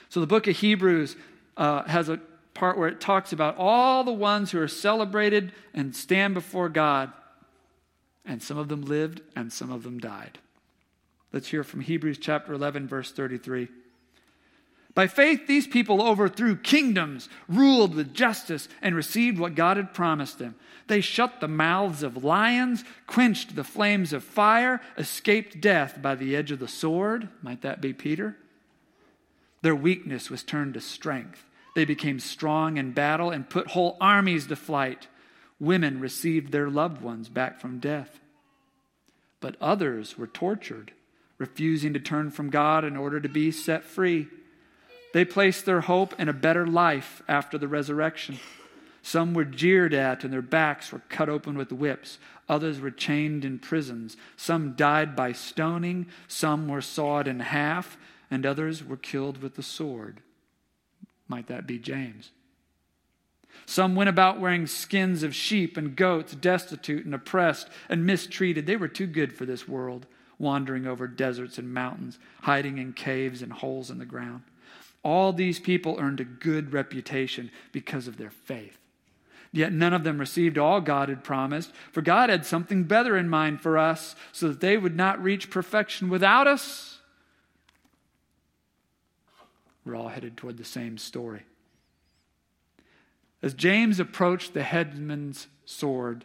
So 0.10 0.20
the 0.20 0.28
book 0.28 0.48
of 0.48 0.58
Hebrews 0.58 1.16
uh, 1.58 1.84
has 1.84 2.10
a 2.10 2.20
part 2.54 2.78
where 2.78 2.88
it 2.88 3.00
talks 3.00 3.32
about 3.32 3.56
all 3.58 4.04
the 4.04 4.12
ones 4.12 4.52
who 4.52 4.60
are 4.60 4.68
celebrated 4.68 5.52
and 5.74 5.96
stand 5.96 6.34
before 6.34 6.70
God. 6.70 7.12
And 8.26 8.44
some 8.44 8.58
of 8.58 8.68
them 8.68 8.82
lived 8.82 9.22
and 9.36 9.52
some 9.52 9.72
of 9.72 9.84
them 9.84 10.00
died. 10.00 10.40
Let's 11.34 11.48
hear 11.48 11.64
from 11.64 11.82
Hebrews 11.82 12.18
chapter 12.18 12.54
11, 12.54 12.88
verse 12.88 13.12
33. 13.12 13.70
By 14.94 15.08
faith, 15.08 15.48
these 15.48 15.68
people 15.68 16.02
overthrew 16.02 16.58
kingdoms, 16.58 17.30
ruled 17.48 17.96
with 17.96 18.14
justice, 18.14 18.68
and 18.82 18.96
received 18.96 19.40
what 19.40 19.56
God 19.56 19.78
had 19.78 19.94
promised 19.94 20.38
them. 20.38 20.56
They 20.88 21.00
shut 21.00 21.40
the 21.40 21.48
mouths 21.48 22.04
of 22.04 22.24
lions, 22.24 22.84
quenched 23.08 23.56
the 23.56 23.64
flames 23.64 24.12
of 24.12 24.24
fire, 24.24 24.82
escaped 24.98 25.62
death 25.62 26.02
by 26.02 26.16
the 26.16 26.36
edge 26.36 26.52
of 26.52 26.60
the 26.60 26.68
sword. 26.68 27.30
Might 27.42 27.62
that 27.62 27.80
be 27.80 27.94
Peter? 27.94 28.36
Their 29.62 29.76
weakness 29.76 30.30
was 30.30 30.44
turned 30.44 30.74
to 30.74 30.82
strength. 30.82 31.46
They 31.76 31.86
became 31.86 32.20
strong 32.20 32.76
in 32.76 32.92
battle 32.92 33.30
and 33.30 33.50
put 33.50 33.68
whole 33.68 33.96
armies 34.02 34.48
to 34.48 34.58
flight. 34.58 35.08
Women 35.60 36.02
received 36.02 36.52
their 36.52 36.70
loved 36.70 37.02
ones 37.02 37.30
back 37.30 37.62
from 37.62 37.80
death. 37.80 38.20
But 39.40 39.56
others 39.62 40.18
were 40.18 40.28
tortured, 40.28 40.92
refusing 41.38 41.94
to 41.94 42.00
turn 42.00 42.32
from 42.32 42.50
God 42.50 42.84
in 42.84 42.98
order 42.98 43.22
to 43.22 43.30
be 43.30 43.52
set 43.52 43.86
free. 43.86 44.28
They 45.14 45.26
placed 45.26 45.66
their 45.66 45.82
hope 45.82 46.18
in 46.20 46.30
a 46.30 46.34
better 46.34 46.66
life 46.66 47.22
after 47.28 47.58
the 47.58 47.68
resurrection. 47.68 48.40
Some 49.02 49.34
were 49.34 49.46
jeered 49.46 49.94
at 49.94 50.24
and 50.24 50.32
their 50.32 50.42
backs 50.42 50.92
were 50.92 51.02
cut 51.10 51.28
open 51.28 51.58
with 51.58 51.72
whips. 51.72 52.20
Others 52.48 52.80
were 52.80 52.92
chained 52.92 53.44
in 53.44 53.60
prisons. 53.60 54.16
Some 54.38 54.74
died 54.74 55.16
by 55.16 55.32
stoning. 55.32 56.08
Some 56.28 56.68
were 56.68 56.82
sawed 56.82 57.28
in 57.28 57.40
half. 57.40 57.98
And 58.30 58.46
others 58.46 58.84
were 58.84 58.98
killed 58.98 59.42
with 59.42 59.56
the 59.56 59.64
sword. 59.64 60.22
Might 61.28 61.48
that 61.48 61.68
be 61.68 61.80
James? 61.80 62.32
Some 63.66 63.96
went 63.96 64.10
about 64.10 64.40
wearing 64.40 64.68
skins 64.68 65.24
of 65.24 65.36
sheep 65.36 65.76
and 65.78 65.96
goats, 65.96 66.34
destitute 66.36 67.06
and 67.06 67.14
oppressed 67.14 67.68
and 67.90 68.06
mistreated. 68.06 68.66
They 68.66 68.78
were 68.78 68.88
too 68.88 69.08
good 69.08 69.34
for 69.34 69.46
this 69.46 69.68
world, 69.68 70.06
wandering 70.40 70.88
over 70.88 71.08
deserts 71.08 71.58
and 71.58 71.74
mountains, 71.74 72.18
hiding 72.44 72.78
in 72.78 72.94
caves 72.94 73.42
and 73.42 73.52
holes 73.52 73.90
in 73.90 73.98
the 73.98 74.06
ground. 74.06 74.44
All 75.04 75.34
these 75.34 75.60
people 75.60 75.98
earned 76.00 76.20
a 76.20 76.26
good 76.26 76.74
reputation 76.74 77.52
because 77.72 78.08
of 78.08 78.18
their 78.18 78.30
faith. 78.30 78.78
Yet 79.52 79.74
none 79.74 79.94
of 79.94 80.04
them 80.04 80.20
received 80.20 80.58
all 80.58 80.80
God 80.80 81.10
had 81.10 81.24
promised, 81.24 81.74
for 81.92 82.02
God 82.02 82.30
had 82.30 82.46
something 82.46 82.84
better 82.84 83.18
in 83.18 83.28
mind 83.28 83.62
for 83.62 83.78
us, 83.78 84.16
so 84.32 84.48
that 84.48 84.62
they 84.62 84.78
would 84.78 84.96
not 84.96 85.22
reach 85.22 85.50
perfection 85.50 86.10
without 86.10 86.48
us. 86.48 87.00
We're 89.84 89.96
all 89.96 90.10
headed 90.10 90.38
toward 90.38 90.58
the 90.58 90.64
same 90.64 90.98
story. 90.98 91.44
As 93.42 93.54
James 93.54 94.00
approached 94.00 94.54
the 94.54 94.62
headsman's 94.62 95.48
sword, 95.66 96.24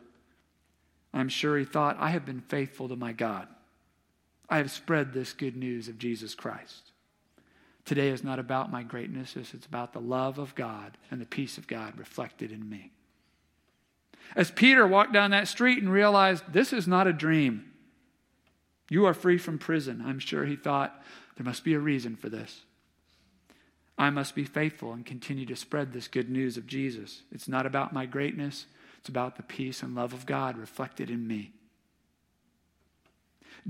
I'm 1.14 1.30
sure 1.30 1.56
he 1.58 1.64
thought, 1.64 1.96
I 1.98 2.10
have 2.10 2.26
been 2.26 2.42
faithful 2.42 2.88
to 2.90 2.96
my 2.96 3.12
God. 3.12 3.48
I 4.50 4.58
have 4.58 4.70
spread 4.70 5.12
this 5.12 5.32
good 5.32 5.56
news 5.56 5.88
of 5.88 5.98
Jesus 5.98 6.34
Christ. 6.34 6.85
Today 7.86 8.08
is 8.08 8.24
not 8.24 8.40
about 8.40 8.70
my 8.70 8.82
greatness, 8.82 9.36
it's 9.36 9.64
about 9.64 9.92
the 9.92 10.00
love 10.00 10.38
of 10.38 10.56
God 10.56 10.98
and 11.08 11.20
the 11.20 11.24
peace 11.24 11.56
of 11.56 11.68
God 11.68 11.96
reflected 11.96 12.50
in 12.50 12.68
me. 12.68 12.90
As 14.34 14.50
Peter 14.50 14.84
walked 14.84 15.12
down 15.12 15.30
that 15.30 15.46
street 15.46 15.80
and 15.80 15.90
realized 15.90 16.52
this 16.52 16.72
is 16.72 16.88
not 16.88 17.06
a 17.06 17.12
dream, 17.12 17.64
you 18.90 19.06
are 19.06 19.14
free 19.14 19.38
from 19.38 19.58
prison, 19.58 20.02
I'm 20.04 20.18
sure 20.18 20.44
he 20.44 20.56
thought, 20.56 21.00
there 21.36 21.44
must 21.44 21.62
be 21.62 21.74
a 21.74 21.78
reason 21.78 22.16
for 22.16 22.28
this. 22.28 22.62
I 23.96 24.10
must 24.10 24.34
be 24.34 24.44
faithful 24.44 24.92
and 24.92 25.06
continue 25.06 25.46
to 25.46 25.56
spread 25.56 25.92
this 25.92 26.08
good 26.08 26.28
news 26.28 26.56
of 26.56 26.66
Jesus. 26.66 27.22
It's 27.30 27.48
not 27.48 27.66
about 27.66 27.92
my 27.92 28.04
greatness, 28.04 28.66
it's 28.98 29.08
about 29.08 29.36
the 29.36 29.44
peace 29.44 29.84
and 29.84 29.94
love 29.94 30.12
of 30.12 30.26
God 30.26 30.58
reflected 30.58 31.08
in 31.08 31.28
me. 31.28 31.52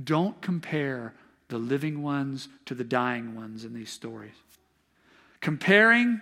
Don't 0.03 0.41
compare 0.41 1.15
the 1.49 1.59
living 1.59 2.03
ones 2.03 2.49
to 2.65 2.75
the 2.75 2.85
dying 2.85 3.35
ones 3.35 3.65
in 3.65 3.75
these 3.75 3.91
stories. 3.91 4.35
Comparing 5.41 6.21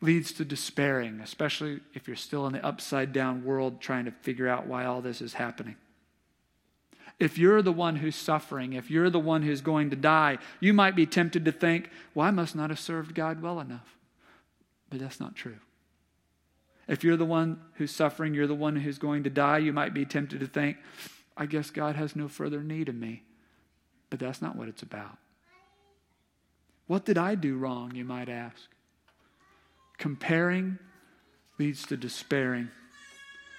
leads 0.00 0.32
to 0.32 0.44
despairing, 0.44 1.20
especially 1.20 1.80
if 1.94 2.06
you're 2.06 2.16
still 2.16 2.46
in 2.46 2.52
the 2.52 2.64
upside 2.64 3.12
down 3.12 3.44
world 3.44 3.80
trying 3.80 4.04
to 4.04 4.10
figure 4.10 4.48
out 4.48 4.66
why 4.66 4.84
all 4.84 5.00
this 5.00 5.20
is 5.20 5.34
happening. 5.34 5.76
If 7.20 7.38
you're 7.38 7.62
the 7.62 7.72
one 7.72 7.96
who's 7.96 8.16
suffering, 8.16 8.72
if 8.72 8.90
you're 8.90 9.10
the 9.10 9.20
one 9.20 9.42
who's 9.42 9.60
going 9.60 9.90
to 9.90 9.96
die, 9.96 10.38
you 10.60 10.72
might 10.72 10.96
be 10.96 11.06
tempted 11.06 11.44
to 11.44 11.52
think, 11.52 11.88
well, 12.14 12.26
I 12.26 12.32
must 12.32 12.56
not 12.56 12.70
have 12.70 12.80
served 12.80 13.14
God 13.14 13.40
well 13.40 13.60
enough. 13.60 13.96
But 14.90 14.98
that's 14.98 15.20
not 15.20 15.36
true. 15.36 15.58
If 16.88 17.04
you're 17.04 17.16
the 17.16 17.24
one 17.24 17.60
who's 17.74 17.92
suffering, 17.94 18.34
you're 18.34 18.46
the 18.46 18.54
one 18.54 18.76
who's 18.76 18.98
going 18.98 19.22
to 19.24 19.30
die, 19.30 19.58
you 19.58 19.72
might 19.72 19.94
be 19.94 20.04
tempted 20.04 20.40
to 20.40 20.46
think, 20.46 20.76
I 21.36 21.46
guess 21.46 21.70
God 21.70 21.96
has 21.96 22.14
no 22.14 22.28
further 22.28 22.62
need 22.62 22.88
of 22.88 22.94
me. 22.94 23.22
But 24.10 24.18
that's 24.20 24.40
not 24.40 24.56
what 24.56 24.68
it's 24.68 24.82
about. 24.82 25.18
What 26.86 27.04
did 27.04 27.18
I 27.18 27.34
do 27.34 27.56
wrong, 27.56 27.94
you 27.94 28.04
might 28.04 28.28
ask? 28.28 28.68
Comparing 29.98 30.78
leads 31.58 31.86
to 31.86 31.96
despairing 31.96 32.68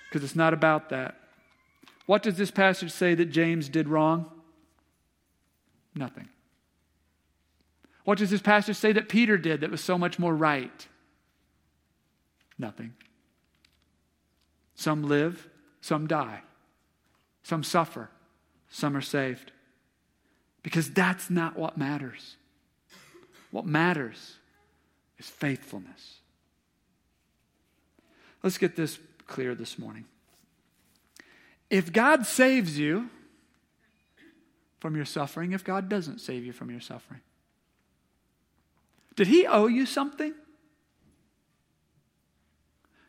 because 0.10 0.23
it's 0.23 0.36
not 0.36 0.53
about 0.53 0.89
that. 0.89 1.17
What 2.05 2.23
does 2.23 2.38
this 2.38 2.51
passage 2.51 2.91
say 2.91 3.15
that 3.15 3.25
James 3.25 3.67
did 3.67 3.89
wrong? 3.89 4.29
Nothing. 5.95 6.29
What 8.03 8.19
does 8.19 8.29
this 8.29 8.41
passage 8.41 8.75
say 8.75 8.91
that 8.91 9.10
Peter 9.10 9.38
did 9.38 9.62
that 9.62 9.71
was 9.71 9.81
so 9.81 9.97
much 9.97 10.19
more 10.19 10.36
right? 10.36 10.88
Nothing. 12.58 12.93
Some 14.75 15.03
live, 15.03 15.49
some 15.81 16.05
die, 16.05 16.41
some 17.43 17.63
suffer, 17.63 18.10
some 18.69 18.95
are 18.95 19.01
saved. 19.01 19.51
Because 20.65 20.89
that's 20.89 21.30
not 21.30 21.56
what 21.56 21.78
matters. 21.78 22.38
What 23.51 23.67
matters 23.67 24.38
is 25.19 25.30
faithfulness. 25.30 26.15
Let's 28.41 28.58
get 28.58 28.75
this 28.75 28.97
clear 29.28 29.54
this 29.54 29.78
morning. 29.78 30.06
If 31.69 31.93
God 31.93 32.25
saves 32.25 32.80
you 32.80 33.12
from 34.80 34.95
your 34.95 35.06
suffering, 35.06 35.51
if 35.51 35.63
God 35.63 35.88
doesn't 35.88 36.19
save 36.19 36.43
you 36.43 36.51
from 36.51 36.71
your 36.71 36.82
suffering, 36.82 37.21
did 39.15 39.28
He 39.28 39.45
owe 39.45 39.67
you 39.67 39.86
something? 39.86 40.34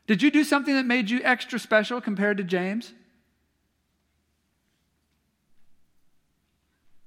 Did 0.07 0.21
you 0.21 0.31
do 0.31 0.45
something 0.45 0.75
that 0.75 0.85
made 0.85 1.09
you 1.09 1.23
extra 1.25 1.59
special 1.59 2.03
compared 2.03 2.37
to 2.37 2.45
James? 2.45 2.93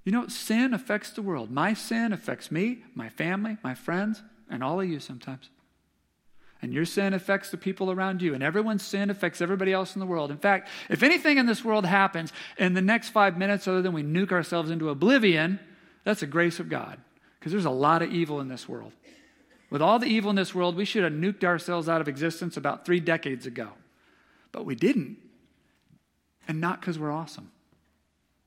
You 0.10 0.14
know, 0.14 0.28
sin 0.28 0.74
affects 0.74 1.12
the 1.12 1.22
world. 1.22 1.52
My 1.52 1.76
sin 1.76 2.14
affects 2.14 2.52
me, 2.52 2.80
my 2.96 3.10
family, 3.10 3.58
my 3.64 3.76
friends, 3.76 4.24
and 4.50 4.64
all 4.64 4.82
of 4.82 4.90
you 4.90 5.00
sometimes. 5.00 5.52
And 6.64 6.74
your 6.74 6.86
sin 6.86 7.14
affects 7.14 7.52
the 7.52 7.58
people 7.58 7.92
around 7.92 8.24
you, 8.24 8.34
and 8.34 8.42
everyone's 8.42 8.82
sin 8.82 9.12
affects 9.12 9.40
everybody 9.40 9.72
else 9.72 9.96
in 9.96 10.00
the 10.00 10.08
world. 10.08 10.32
In 10.32 10.40
fact, 10.40 10.68
if 10.90 11.04
anything 11.04 11.38
in 11.38 11.46
this 11.46 11.64
world 11.64 11.86
happens 11.86 12.34
in 12.58 12.74
the 12.74 12.82
next 12.82 13.10
five 13.10 13.38
minutes, 13.38 13.68
other 13.68 13.84
than 13.84 13.94
we 13.94 14.02
nuke 14.02 14.32
ourselves 14.32 14.72
into 14.72 14.90
oblivion, 14.90 15.60
that's 16.06 16.22
the 16.22 16.26
grace 16.26 16.60
of 16.60 16.70
God. 16.70 17.00
Because 17.38 17.52
there's 17.52 17.66
a 17.66 17.70
lot 17.70 18.02
of 18.02 18.12
evil 18.12 18.42
in 18.42 18.48
this 18.48 18.68
world. 18.68 18.94
With 19.70 19.84
all 19.84 20.00
the 20.00 20.08
evil 20.08 20.32
in 20.32 20.36
this 20.36 20.56
world, 20.56 20.76
we 20.76 20.86
should 20.86 21.04
have 21.04 21.14
nuked 21.14 21.44
ourselves 21.44 21.88
out 21.88 22.02
of 22.02 22.08
existence 22.08 22.58
about 22.58 22.84
three 22.84 23.00
decades 23.00 23.46
ago. 23.46 23.74
But 24.52 24.66
we 24.66 24.74
didn't. 24.74 25.18
And 26.48 26.60
not 26.60 26.82
because 26.82 26.98
we're 26.98 27.12
awesome, 27.12 27.52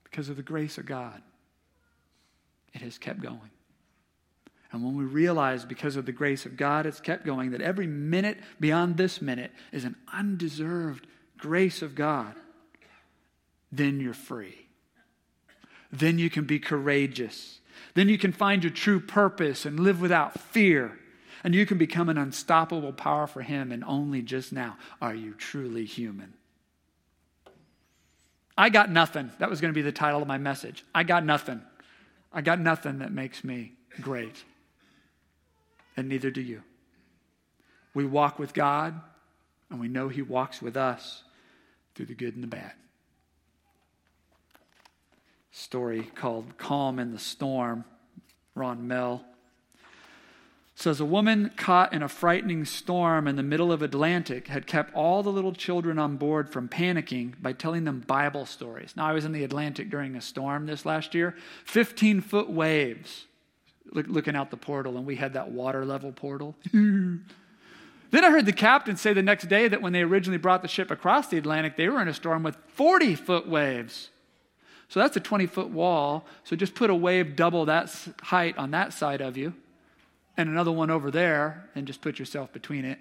because 0.03 0.29
of 0.29 0.35
the 0.35 0.43
grace 0.43 0.77
of 0.77 0.87
God. 0.87 1.23
It 2.75 2.83
has 2.83 2.99
kept 2.99 3.21
going. 3.21 3.51
And 4.73 4.83
when 4.83 4.97
we 4.97 5.05
realize, 5.05 5.67
because 5.67 5.97
of 5.97 6.07
the 6.07 6.13
grace 6.13 6.47
of 6.47 6.57
God, 6.57 6.87
it's 6.87 7.01
kept 7.01 7.27
going, 7.27 7.51
that 7.51 7.61
every 7.61 7.87
minute 7.87 8.39
beyond 8.59 8.97
this 8.97 9.21
minute 9.21 9.53
is 9.71 9.85
an 9.85 9.97
undeserved 10.13 11.07
grace 11.37 11.83
of 11.83 11.95
God, 11.95 12.35
then 13.71 14.01
you're 14.01 14.15
free. 14.15 14.67
Then 15.91 16.19
you 16.19 16.31
can 16.31 16.45
be 16.45 16.59
courageous. 16.59 17.61
Then 17.95 18.09
you 18.09 18.17
can 18.17 18.33
find 18.33 18.65
your 18.65 18.73
true 18.73 18.99
purpose 19.01 19.67
and 19.67 19.79
live 19.79 20.01
without 20.01 20.41
fear. 20.41 20.99
And 21.45 21.55
you 21.55 21.67
can 21.67 21.77
become 21.77 22.09
an 22.09 22.17
unstoppable 22.17 22.93
power 22.93 23.27
for 23.27 23.43
Him. 23.43 23.73
And 23.73 23.85
only 23.85 24.23
just 24.23 24.53
now 24.53 24.79
are 25.03 25.15
you 25.15 25.35
truly 25.35 25.85
human. 25.85 26.33
I 28.57 28.71
got 28.71 28.91
nothing. 28.91 29.31
That 29.39 29.51
was 29.51 29.61
going 29.61 29.73
to 29.73 29.79
be 29.79 29.83
the 29.83 29.93
title 29.93 30.23
of 30.23 30.29
my 30.29 30.39
message. 30.39 30.85
I 30.95 31.03
got 31.03 31.25
nothing. 31.25 31.61
I 32.33 32.41
got 32.41 32.61
nothing 32.61 32.99
that 33.01 33.13
makes 33.13 33.45
me 33.45 33.73
great 34.01 34.45
and 35.97 36.09
neither 36.09 36.31
do 36.31 36.41
you. 36.41 36.63
We 37.95 38.05
walk 38.05 38.39
with 38.39 38.55
God, 38.55 39.01
and 39.71 39.79
we 39.79 39.89
know 39.89 40.09
He 40.09 40.23
walks 40.23 40.63
with 40.63 40.77
us 40.77 41.23
through 41.95 42.07
the 42.07 42.15
good 42.15 42.35
and 42.35 42.43
the 42.43 42.49
bad. 42.49 42.73
Story 45.51 46.11
called 46.15 46.57
Calm 46.57 46.99
in 46.99 47.13
the 47.13 47.19
Storm, 47.19 47.85
Ron 48.55 48.89
Mehl 48.89 49.23
says 50.83 51.01
a 51.01 51.05
woman 51.05 51.51
caught 51.57 51.93
in 51.93 52.03
a 52.03 52.09
frightening 52.09 52.65
storm 52.65 53.29
in 53.29 53.37
the 53.37 53.43
middle 53.43 53.73
of 53.73 53.83
Atlantic 53.83 54.49
had 54.49 54.67
kept 54.67 54.93
all 54.95 55.23
the 55.23 55.31
little 55.31 55.53
children 55.53 55.99
on 55.99 56.17
board 56.17 56.51
from 56.51 56.69
panicking 56.69 57.35
by 57.41 57.53
telling 57.53 57.85
them 57.85 58.01
Bible 58.01 58.45
stories. 58.45 58.95
Now 58.97 59.07
I 59.07 59.13
was 59.13 59.25
in 59.25 59.33
the 59.33 59.45
Atlantic 59.45 59.91
during 59.91 60.17
a 60.17 60.21
storm 60.21 60.67
this 60.67 60.85
last 60.85 61.15
year, 61.15 61.37
15 61.65 62.21
foot 62.21 62.51
waves 62.51 63.27
look, 63.93 64.07
looking 64.09 64.37
out 64.37 64.51
the 64.51 64.57
portal, 64.57 64.97
and 64.97 65.07
we 65.07 65.17
had 65.17 65.35
that 65.35 65.51
water 65.51 65.85
level 65.85 66.13
portal. 66.13 66.57
then 66.73 67.25
I 68.13 68.31
heard 68.31 68.47
the 68.47 68.53
captain 68.53 68.97
say 68.97 69.13
the 69.13 69.23
next 69.23 69.49
day 69.49 69.69
that 69.69 69.83
when 69.83 69.93
they 69.93 70.03
originally 70.03 70.39
brought 70.39 70.63
the 70.63 70.69
ship 70.69 70.91
across 70.91 71.29
the 71.29 71.39
Atlantic, 71.39 71.77
they 71.77 71.89
were 71.89 72.01
in 72.01 72.09
a 72.09 72.15
storm 72.15 72.43
with 72.43 72.57
40 72.69 73.15
foot 73.15 73.49
waves. 73.49 74.11
So 74.89 75.01
that's 75.01 75.17
a 75.17 75.21
20 75.21 75.47
foot 75.47 75.71
wall. 75.71 76.27
So 76.45 76.55
just 76.57 76.75
put 76.75 76.91
a 76.91 76.95
wave 76.95 77.37
double 77.37 77.65
that 77.67 77.95
height 78.23 78.59
on 78.59 78.73
that 78.73 78.93
side 78.93 79.21
of 79.21 79.37
you, 79.37 79.55
and 80.37 80.49
another 80.49 80.73
one 80.73 80.91
over 80.91 81.11
there, 81.11 81.69
and 81.75 81.87
just 81.87 82.01
put 82.01 82.19
yourself 82.19 82.53
between 82.53 82.85
it. 82.85 82.99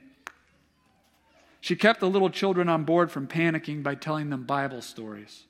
She 1.59 1.75
kept 1.75 1.99
the 1.99 2.09
little 2.09 2.29
children 2.29 2.67
on 2.67 2.83
board 2.83 3.11
from 3.11 3.27
panicking 3.27 3.83
by 3.83 3.95
telling 3.95 4.29
them 4.29 4.45
Bible 4.45 4.81
stories. 4.81 5.45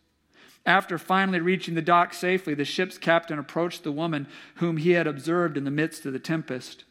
After 0.65 0.97
finally 0.97 1.39
reaching 1.39 1.73
the 1.73 1.81
dock 1.81 2.13
safely, 2.13 2.53
the 2.53 2.65
ship's 2.65 2.97
captain 2.97 3.39
approached 3.39 3.83
the 3.83 3.91
woman 3.91 4.27
whom 4.55 4.77
he 4.77 4.91
had 4.91 5.07
observed 5.07 5.57
in 5.57 5.63
the 5.63 5.71
midst 5.71 6.05
of 6.05 6.13
the 6.13 6.19
tempest. 6.19 6.83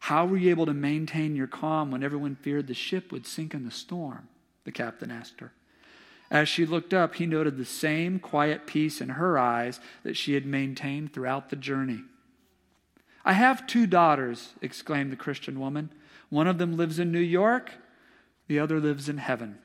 How 0.00 0.26
were 0.26 0.36
you 0.36 0.50
able 0.50 0.66
to 0.66 0.74
maintain 0.74 1.34
your 1.34 1.46
calm 1.46 1.90
when 1.90 2.02
everyone 2.02 2.36
feared 2.36 2.66
the 2.66 2.74
ship 2.74 3.10
would 3.10 3.26
sink 3.26 3.54
in 3.54 3.64
the 3.64 3.70
storm? 3.70 4.28
The 4.64 4.72
captain 4.72 5.10
asked 5.10 5.40
her. 5.40 5.52
As 6.30 6.48
she 6.48 6.66
looked 6.66 6.92
up, 6.92 7.14
he 7.14 7.24
noted 7.24 7.56
the 7.56 7.64
same 7.64 8.18
quiet 8.18 8.66
peace 8.66 9.00
in 9.00 9.10
her 9.10 9.38
eyes 9.38 9.80
that 10.02 10.16
she 10.16 10.34
had 10.34 10.44
maintained 10.44 11.12
throughout 11.12 11.48
the 11.48 11.56
journey. 11.56 12.02
I 13.28 13.34
have 13.34 13.66
two 13.66 13.86
daughters, 13.86 14.54
exclaimed 14.62 15.12
the 15.12 15.16
Christian 15.16 15.60
woman. 15.60 15.90
One 16.30 16.46
of 16.46 16.56
them 16.56 16.78
lives 16.78 16.98
in 16.98 17.12
New 17.12 17.18
York, 17.18 17.72
the 18.46 18.58
other 18.58 18.80
lives 18.80 19.06
in 19.06 19.18
heaven. 19.18 19.58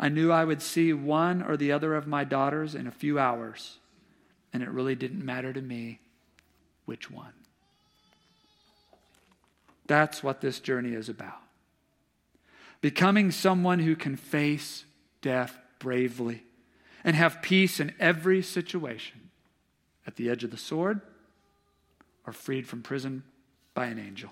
I 0.00 0.08
knew 0.08 0.32
I 0.32 0.44
would 0.44 0.60
see 0.60 0.92
one 0.92 1.40
or 1.40 1.56
the 1.56 1.70
other 1.70 1.94
of 1.94 2.08
my 2.08 2.24
daughters 2.24 2.74
in 2.74 2.88
a 2.88 2.90
few 2.90 3.16
hours, 3.16 3.78
and 4.52 4.60
it 4.60 4.70
really 4.70 4.96
didn't 4.96 5.24
matter 5.24 5.52
to 5.52 5.62
me 5.62 6.00
which 6.84 7.08
one. 7.08 7.32
That's 9.86 10.24
what 10.24 10.40
this 10.40 10.58
journey 10.58 10.94
is 10.94 11.08
about. 11.08 11.38
Becoming 12.80 13.30
someone 13.30 13.78
who 13.78 13.94
can 13.94 14.16
face 14.16 14.84
death 15.22 15.56
bravely 15.78 16.42
and 17.04 17.14
have 17.14 17.40
peace 17.40 17.78
in 17.78 17.94
every 18.00 18.42
situation 18.42 19.30
at 20.08 20.16
the 20.16 20.28
edge 20.28 20.42
of 20.42 20.50
the 20.50 20.56
sword 20.56 21.02
or 22.30 22.32
freed 22.32 22.64
from 22.64 22.80
prison 22.80 23.24
by 23.74 23.86
an 23.86 23.98
angel. 23.98 24.30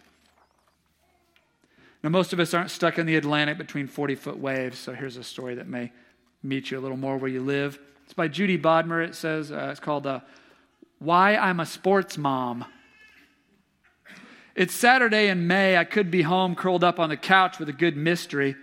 Now, 2.05 2.11
most 2.11 2.33
of 2.33 2.39
us 2.39 2.55
aren't 2.55 2.71
stuck 2.71 2.97
in 2.97 3.07
the 3.07 3.17
Atlantic 3.17 3.59
between 3.59 3.89
40 3.89 4.15
foot 4.15 4.39
waves, 4.39 4.79
so 4.79 4.95
here's 4.95 5.17
a 5.17 5.25
story 5.25 5.57
that 5.57 5.67
may 5.67 5.91
meet 6.45 6.71
you 6.71 6.79
a 6.79 6.81
little 6.81 6.97
more 6.97 7.17
where 7.17 7.29
you 7.29 7.43
live. 7.43 7.77
It's 8.05 8.15
by 8.15 8.29
Judy 8.29 8.57
Bodmer. 8.57 9.05
It 9.05 9.17
says, 9.17 9.51
uh, 9.51 9.69
it's 9.73 9.81
called 9.81 10.07
uh, 10.07 10.21
Why 11.01 11.35
I'm 11.35 11.59
a 11.59 11.67
Sports 11.67 12.17
Mom. 12.17 12.65
It's 14.55 14.75
Saturday 14.75 15.27
in 15.27 15.49
May. 15.49 15.77
I 15.77 15.83
could 15.83 16.09
be 16.09 16.23
home 16.23 16.55
curled 16.55 16.85
up 16.85 17.01
on 17.01 17.09
the 17.09 17.17
couch 17.17 17.59
with 17.59 17.69
a 17.69 17.73
good 17.73 17.97
mystery. 17.97 18.55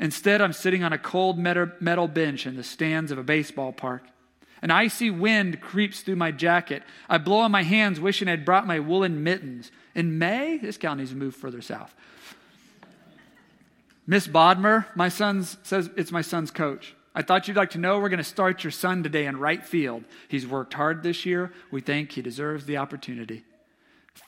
Instead, 0.00 0.40
I'm 0.40 0.52
sitting 0.52 0.82
on 0.82 0.92
a 0.92 0.98
cold 0.98 1.38
metal 1.38 2.08
bench 2.08 2.44
in 2.44 2.56
the 2.56 2.64
stands 2.64 3.12
of 3.12 3.18
a 3.18 3.22
baseball 3.22 3.72
park. 3.72 4.02
An 4.62 4.70
icy 4.70 5.10
wind 5.10 5.60
creeps 5.60 6.02
through 6.02 6.16
my 6.16 6.30
jacket. 6.30 6.82
I 7.08 7.18
blow 7.18 7.38
on 7.38 7.50
my 7.50 7.62
hands, 7.62 7.98
wishing 7.98 8.28
I'd 8.28 8.44
brought 8.44 8.66
my 8.66 8.78
woolen 8.78 9.22
mittens. 9.22 9.72
In 9.94 10.18
May, 10.18 10.58
this 10.58 10.76
gal 10.76 10.94
needs 10.94 11.10
to 11.10 11.16
move 11.16 11.34
further 11.34 11.62
south. 11.62 11.94
Miss 14.06 14.26
Bodmer, 14.26 14.86
my 14.94 15.08
son's 15.08 15.56
says 15.62 15.88
it's 15.96 16.12
my 16.12 16.20
son's 16.20 16.50
coach. 16.50 16.94
I 17.14 17.22
thought 17.22 17.48
you'd 17.48 17.56
like 17.56 17.70
to 17.70 17.78
know 17.78 17.98
we're 17.98 18.08
going 18.08 18.18
to 18.18 18.24
start 18.24 18.62
your 18.62 18.70
son 18.70 19.02
today 19.02 19.26
in 19.26 19.38
right 19.38 19.64
field. 19.64 20.04
He's 20.28 20.46
worked 20.46 20.74
hard 20.74 21.02
this 21.02 21.26
year. 21.26 21.52
We 21.70 21.80
think 21.80 22.12
he 22.12 22.22
deserves 22.22 22.66
the 22.66 22.76
opportunity. 22.76 23.44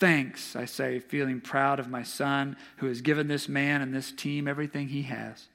Thanks, 0.01 0.57
I 0.57 0.65
say, 0.65 0.99
feeling 0.99 1.41
proud 1.41 1.79
of 1.79 1.89
my 1.89 2.03
son 2.03 2.57
who 2.77 2.87
has 2.87 3.01
given 3.01 3.29
this 3.29 3.49
man 3.49 3.83
and 3.83 3.95
this 3.95 4.11
team 4.11 4.49
everything 4.49 4.89
he 4.89 5.03
has. 5.03 5.47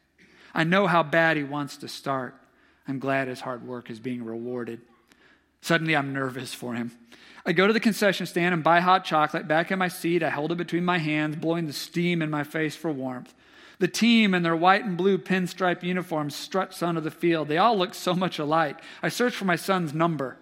I 0.53 0.63
know 0.63 0.87
how 0.87 1.03
bad 1.03 1.37
he 1.37 1.43
wants 1.43 1.77
to 1.77 1.87
start. 1.87 2.35
I'm 2.87 2.99
glad 2.99 3.27
his 3.27 3.41
hard 3.41 3.67
work 3.67 3.89
is 3.89 3.99
being 3.99 4.23
rewarded. 4.23 4.81
Suddenly, 5.61 5.95
I'm 5.95 6.13
nervous 6.13 6.53
for 6.53 6.73
him. 6.73 6.91
I 7.45 7.51
go 7.53 7.67
to 7.67 7.73
the 7.73 7.79
concession 7.79 8.25
stand 8.25 8.53
and 8.53 8.63
buy 8.63 8.79
hot 8.79 9.05
chocolate. 9.05 9.47
Back 9.47 9.71
in 9.71 9.79
my 9.79 9.87
seat, 9.87 10.21
I 10.21 10.29
hold 10.29 10.51
it 10.51 10.57
between 10.57 10.85
my 10.85 10.97
hands, 10.97 11.35
blowing 11.35 11.67
the 11.67 11.73
steam 11.73 12.21
in 12.21 12.29
my 12.29 12.43
face 12.43 12.75
for 12.75 12.91
warmth. 12.91 13.33
The 13.79 13.87
team 13.87 14.33
in 14.33 14.43
their 14.43 14.55
white 14.55 14.85
and 14.85 14.97
blue 14.97 15.17
pinstripe 15.17 15.83
uniforms 15.83 16.35
struts 16.35 16.81
onto 16.81 16.99
the 16.99 17.11
field. 17.11 17.47
They 17.47 17.57
all 17.57 17.77
look 17.77 17.93
so 17.93 18.15
much 18.15 18.39
alike. 18.39 18.79
I 19.03 19.09
search 19.09 19.35
for 19.35 19.45
my 19.45 19.55
son's 19.55 19.93
number. 19.93 20.37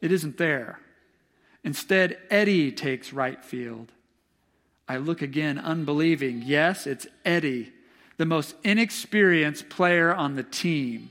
It 0.00 0.10
isn't 0.10 0.38
there. 0.38 0.80
Instead, 1.62 2.18
Eddie 2.30 2.72
takes 2.72 3.12
right 3.12 3.44
field. 3.44 3.92
I 4.88 4.96
look 4.96 5.22
again, 5.22 5.58
unbelieving. 5.58 6.42
Yes, 6.44 6.86
it's 6.86 7.06
Eddie, 7.24 7.72
the 8.16 8.26
most 8.26 8.56
inexperienced 8.64 9.68
player 9.68 10.12
on 10.14 10.34
the 10.34 10.42
team. 10.42 11.10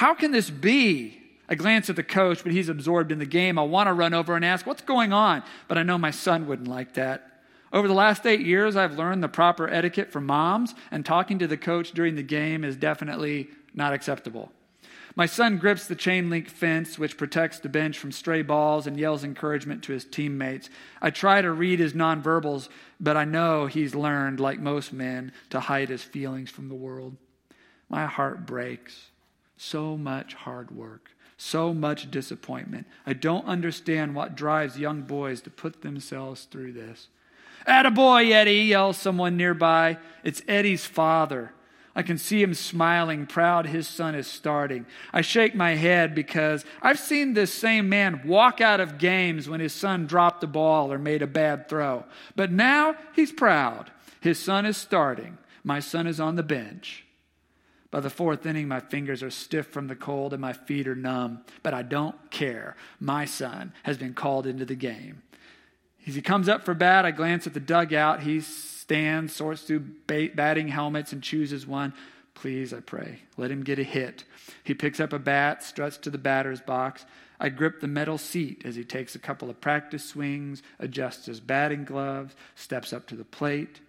How 0.00 0.14
can 0.14 0.30
this 0.30 0.48
be? 0.48 1.20
I 1.46 1.56
glance 1.56 1.90
at 1.90 1.96
the 1.96 2.02
coach, 2.02 2.42
but 2.42 2.52
he's 2.52 2.70
absorbed 2.70 3.12
in 3.12 3.18
the 3.18 3.26
game. 3.26 3.58
I 3.58 3.64
want 3.64 3.86
to 3.86 3.92
run 3.92 4.14
over 4.14 4.34
and 4.34 4.42
ask, 4.42 4.66
What's 4.66 4.80
going 4.80 5.12
on? 5.12 5.42
But 5.68 5.76
I 5.76 5.82
know 5.82 5.98
my 5.98 6.10
son 6.10 6.46
wouldn't 6.46 6.68
like 6.68 6.94
that. 6.94 7.42
Over 7.70 7.86
the 7.86 7.92
last 7.92 8.24
eight 8.24 8.40
years, 8.40 8.76
I've 8.76 8.96
learned 8.96 9.22
the 9.22 9.28
proper 9.28 9.68
etiquette 9.68 10.10
for 10.10 10.22
moms, 10.22 10.74
and 10.90 11.04
talking 11.04 11.38
to 11.40 11.46
the 11.46 11.58
coach 11.58 11.92
during 11.92 12.14
the 12.14 12.22
game 12.22 12.64
is 12.64 12.76
definitely 12.76 13.50
not 13.74 13.92
acceptable. 13.92 14.50
My 15.16 15.26
son 15.26 15.58
grips 15.58 15.86
the 15.86 15.94
chain 15.94 16.30
link 16.30 16.48
fence, 16.48 16.98
which 16.98 17.18
protects 17.18 17.58
the 17.58 17.68
bench 17.68 17.98
from 17.98 18.10
stray 18.10 18.40
balls, 18.40 18.86
and 18.86 18.98
yells 18.98 19.22
encouragement 19.22 19.82
to 19.82 19.92
his 19.92 20.06
teammates. 20.06 20.70
I 21.02 21.10
try 21.10 21.42
to 21.42 21.52
read 21.52 21.78
his 21.78 21.92
nonverbals, 21.92 22.70
but 23.00 23.18
I 23.18 23.26
know 23.26 23.66
he's 23.66 23.94
learned, 23.94 24.40
like 24.40 24.60
most 24.60 24.94
men, 24.94 25.32
to 25.50 25.60
hide 25.60 25.90
his 25.90 26.02
feelings 26.02 26.48
from 26.48 26.70
the 26.70 26.74
world. 26.74 27.18
My 27.90 28.06
heart 28.06 28.46
breaks. 28.46 29.10
So 29.62 29.98
much 29.98 30.32
hard 30.32 30.70
work, 30.70 31.10
so 31.36 31.74
much 31.74 32.10
disappointment. 32.10 32.86
I 33.04 33.12
don't 33.12 33.44
understand 33.44 34.14
what 34.14 34.34
drives 34.34 34.78
young 34.78 35.02
boys 35.02 35.42
to 35.42 35.50
put 35.50 35.82
themselves 35.82 36.44
through 36.44 36.72
this. 36.72 37.08
Attaboy, 37.68 38.30
Eddie, 38.32 38.62
yells 38.62 38.96
someone 38.96 39.36
nearby. 39.36 39.98
It's 40.24 40.40
Eddie's 40.48 40.86
father. 40.86 41.52
I 41.94 42.00
can 42.00 42.16
see 42.16 42.42
him 42.42 42.54
smiling, 42.54 43.26
proud 43.26 43.66
his 43.66 43.86
son 43.86 44.14
is 44.14 44.26
starting. 44.26 44.86
I 45.12 45.20
shake 45.20 45.54
my 45.54 45.74
head 45.74 46.14
because 46.14 46.64
I've 46.80 46.98
seen 46.98 47.34
this 47.34 47.52
same 47.52 47.86
man 47.86 48.22
walk 48.24 48.62
out 48.62 48.80
of 48.80 48.96
games 48.96 49.46
when 49.46 49.60
his 49.60 49.74
son 49.74 50.06
dropped 50.06 50.40
the 50.40 50.46
ball 50.46 50.90
or 50.90 50.98
made 50.98 51.20
a 51.20 51.26
bad 51.26 51.68
throw. 51.68 52.06
But 52.34 52.50
now 52.50 52.94
he's 53.14 53.30
proud. 53.30 53.90
His 54.22 54.38
son 54.38 54.64
is 54.64 54.78
starting. 54.78 55.36
My 55.62 55.80
son 55.80 56.06
is 56.06 56.18
on 56.18 56.36
the 56.36 56.42
bench. 56.42 57.04
By 57.90 58.00
the 58.00 58.10
fourth 58.10 58.46
inning, 58.46 58.68
my 58.68 58.80
fingers 58.80 59.22
are 59.22 59.30
stiff 59.30 59.66
from 59.66 59.88
the 59.88 59.96
cold 59.96 60.32
and 60.32 60.40
my 60.40 60.52
feet 60.52 60.86
are 60.86 60.94
numb. 60.94 61.44
But 61.62 61.74
I 61.74 61.82
don't 61.82 62.30
care. 62.30 62.76
My 63.00 63.24
son 63.24 63.72
has 63.82 63.98
been 63.98 64.14
called 64.14 64.46
into 64.46 64.64
the 64.64 64.76
game. 64.76 65.22
As 66.06 66.14
he 66.14 66.22
comes 66.22 66.48
up 66.48 66.64
for 66.64 66.74
bat, 66.74 67.04
I 67.04 67.10
glance 67.10 67.46
at 67.46 67.54
the 67.54 67.60
dugout. 67.60 68.20
He 68.20 68.40
stands, 68.40 69.34
sorts 69.34 69.62
through 69.62 69.80
batting 70.06 70.68
helmets, 70.68 71.12
and 71.12 71.22
chooses 71.22 71.66
one. 71.66 71.92
Please, 72.34 72.72
I 72.72 72.80
pray, 72.80 73.20
let 73.36 73.50
him 73.50 73.62
get 73.62 73.78
a 73.78 73.82
hit. 73.82 74.24
He 74.64 74.72
picks 74.72 74.98
up 74.98 75.12
a 75.12 75.18
bat, 75.18 75.62
struts 75.62 75.98
to 75.98 76.10
the 76.10 76.16
batter's 76.16 76.60
box. 76.60 77.04
I 77.38 77.50
grip 77.50 77.80
the 77.80 77.86
metal 77.88 78.18
seat 78.18 78.62
as 78.64 78.76
he 78.76 78.84
takes 78.84 79.14
a 79.14 79.18
couple 79.18 79.50
of 79.50 79.60
practice 79.60 80.04
swings, 80.04 80.62
adjusts 80.78 81.26
his 81.26 81.40
batting 81.40 81.84
gloves, 81.84 82.34
steps 82.54 82.92
up 82.92 83.06
to 83.08 83.16
the 83.16 83.24
plate. 83.24 83.80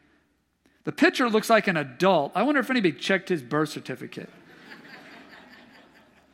The 0.84 0.91
pitcher 0.91 1.30
looks 1.30 1.50
like 1.50 1.67
an 1.67 1.78
adult. 1.78 2.32
I 2.36 2.44
wonder 2.44 2.60
if 2.60 2.70
anybody 2.70 2.94
checked 2.94 3.30
his 3.30 3.41
birth 3.41 3.70
certificate. 3.70 4.30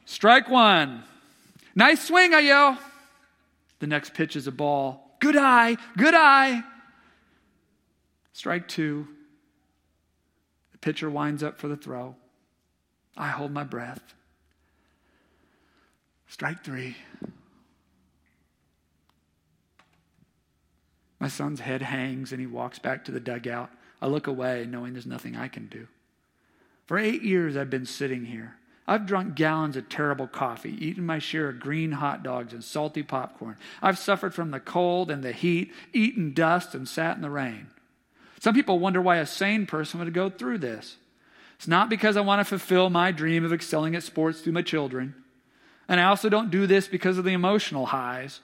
Strike 0.06 0.50
one. 0.50 1.04
Nice 1.76 2.06
swing, 2.06 2.34
I 2.34 2.40
yell. 2.40 2.78
The 3.80 3.88
next 3.88 4.14
pitch 4.14 4.36
is 4.36 4.48
a 4.48 4.52
ball. 4.52 5.16
Good 5.20 5.36
eye, 5.36 5.78
good 5.98 6.14
eye. 6.14 6.64
Strike 8.34 8.68
two. 8.68 9.08
The 10.72 10.78
pitcher 10.78 11.10
winds 11.10 11.44
up 11.44 11.60
for 11.60 11.68
the 11.68 11.76
throw. 11.76 12.16
I 13.18 13.30
hold 13.30 13.52
my 13.52 13.64
breath. 13.64 14.14
Strike 16.28 16.64
three. 16.64 16.96
My 21.20 21.28
son's 21.28 21.60
head 21.60 21.82
hangs 21.82 22.32
and 22.32 22.40
he 22.40 22.48
walks 22.48 22.80
back 22.80 23.06
to 23.06 23.12
the 23.12 23.20
dugout. 23.20 23.72
I 24.02 24.08
look 24.08 24.28
away, 24.28 24.66
knowing 24.70 24.94
there's 24.94 25.06
nothing 25.06 25.36
I 25.36 25.48
can 25.48 25.68
do. 25.68 25.88
For 26.86 26.98
eight 26.98 27.24
years, 27.24 27.58
I've 27.58 27.70
been 27.70 27.86
sitting 27.86 28.26
here. 28.26 28.56
I've 28.88 29.06
drunk 29.06 29.36
gallons 29.36 29.76
of 29.76 29.90
terrible 29.90 30.28
coffee, 30.28 30.78
eaten 30.80 31.06
my 31.06 31.20
share 31.20 31.50
of 31.50 31.60
green 31.60 31.92
hot 31.92 32.24
dogs 32.24 32.54
and 32.54 32.64
salty 32.64 33.04
popcorn. 33.04 33.58
I've 33.82 33.98
suffered 33.98 34.34
from 34.34 34.52
the 34.52 34.62
cold 34.62 35.12
and 35.12 35.24
the 35.24 35.34
heat, 35.34 35.74
eaten 35.92 36.34
dust, 36.34 36.74
and 36.74 36.88
sat 36.88 37.18
in 37.18 37.22
the 37.22 37.30
rain. 37.30 37.68
Some 38.40 38.56
people 38.56 38.80
wonder 38.80 39.02
why 39.02 39.18
a 39.18 39.26
sane 39.26 39.66
person 39.66 40.00
would 40.00 40.14
go 40.14 40.30
through 40.30 40.60
this. 40.60 40.96
It's 41.58 41.68
not 41.68 41.90
because 41.90 42.16
I 42.16 42.22
want 42.22 42.40
to 42.40 42.46
fulfill 42.46 42.90
my 42.90 43.12
dream 43.12 43.44
of 43.44 43.52
excelling 43.52 43.96
at 43.96 44.04
sports 44.04 44.40
through 44.40 44.54
my 44.54 44.62
children. 44.62 45.16
And 45.90 46.00
I 46.00 46.06
also 46.06 46.30
don't 46.30 46.52
do 46.52 46.68
this 46.68 46.88
because 46.88 47.18
of 47.18 47.26
the 47.26 47.34
emotional 47.34 47.88
highs. 47.88 48.40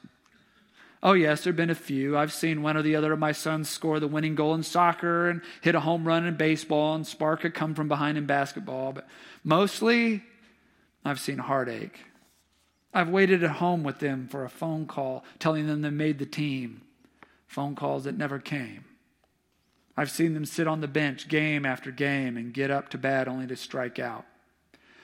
Oh, 1.06 1.12
yes, 1.12 1.44
there 1.44 1.52
have 1.52 1.58
been 1.58 1.70
a 1.70 1.76
few. 1.76 2.18
I've 2.18 2.32
seen 2.32 2.62
one 2.62 2.78
or 2.78 2.82
the 2.82 2.96
other 2.96 3.12
of 3.12 3.20
my 3.20 3.34
sons 3.34 3.68
score 3.68 4.00
the 4.00 4.08
winning 4.08 4.36
goal 4.36 4.56
in 4.56 4.64
soccer 4.64 5.30
and 5.30 5.42
hit 5.60 5.76
a 5.76 5.82
home 5.82 6.08
run 6.08 6.26
in 6.26 6.38
baseball 6.38 6.96
and 6.96 7.06
spark 7.06 7.44
a 7.44 7.50
come 7.50 7.76
from 7.76 7.90
behind 7.90 8.18
in 8.18 8.26
basketball. 8.26 8.94
But 8.94 9.08
mostly, 9.44 10.24
I've 11.04 11.20
seen 11.20 11.40
heartache. 11.40 12.00
I've 12.94 13.10
waited 13.10 13.44
at 13.44 13.52
home 13.52 13.84
with 13.84 14.00
them 14.00 14.30
for 14.30 14.46
a 14.46 14.50
phone 14.50 14.86
call 14.86 15.26
telling 15.40 15.68
them 15.68 15.82
they 15.82 15.90
made 15.90 16.20
the 16.20 16.26
team, 16.26 16.84
phone 17.48 17.76
calls 17.76 18.06
that 18.06 18.18
never 18.18 18.40
came. 18.40 18.86
I've 19.98 20.12
seen 20.12 20.34
them 20.34 20.46
sit 20.46 20.68
on 20.68 20.80
the 20.80 20.88
bench 20.88 21.28
game 21.28 21.66
after 21.66 21.92
game 21.92 22.38
and 22.38 22.54
get 22.54 22.72
up 22.72 22.88
to 22.90 22.98
bat 22.98 23.28
only 23.28 23.46
to 23.48 23.58
strike 23.58 24.00
out. 24.00 24.26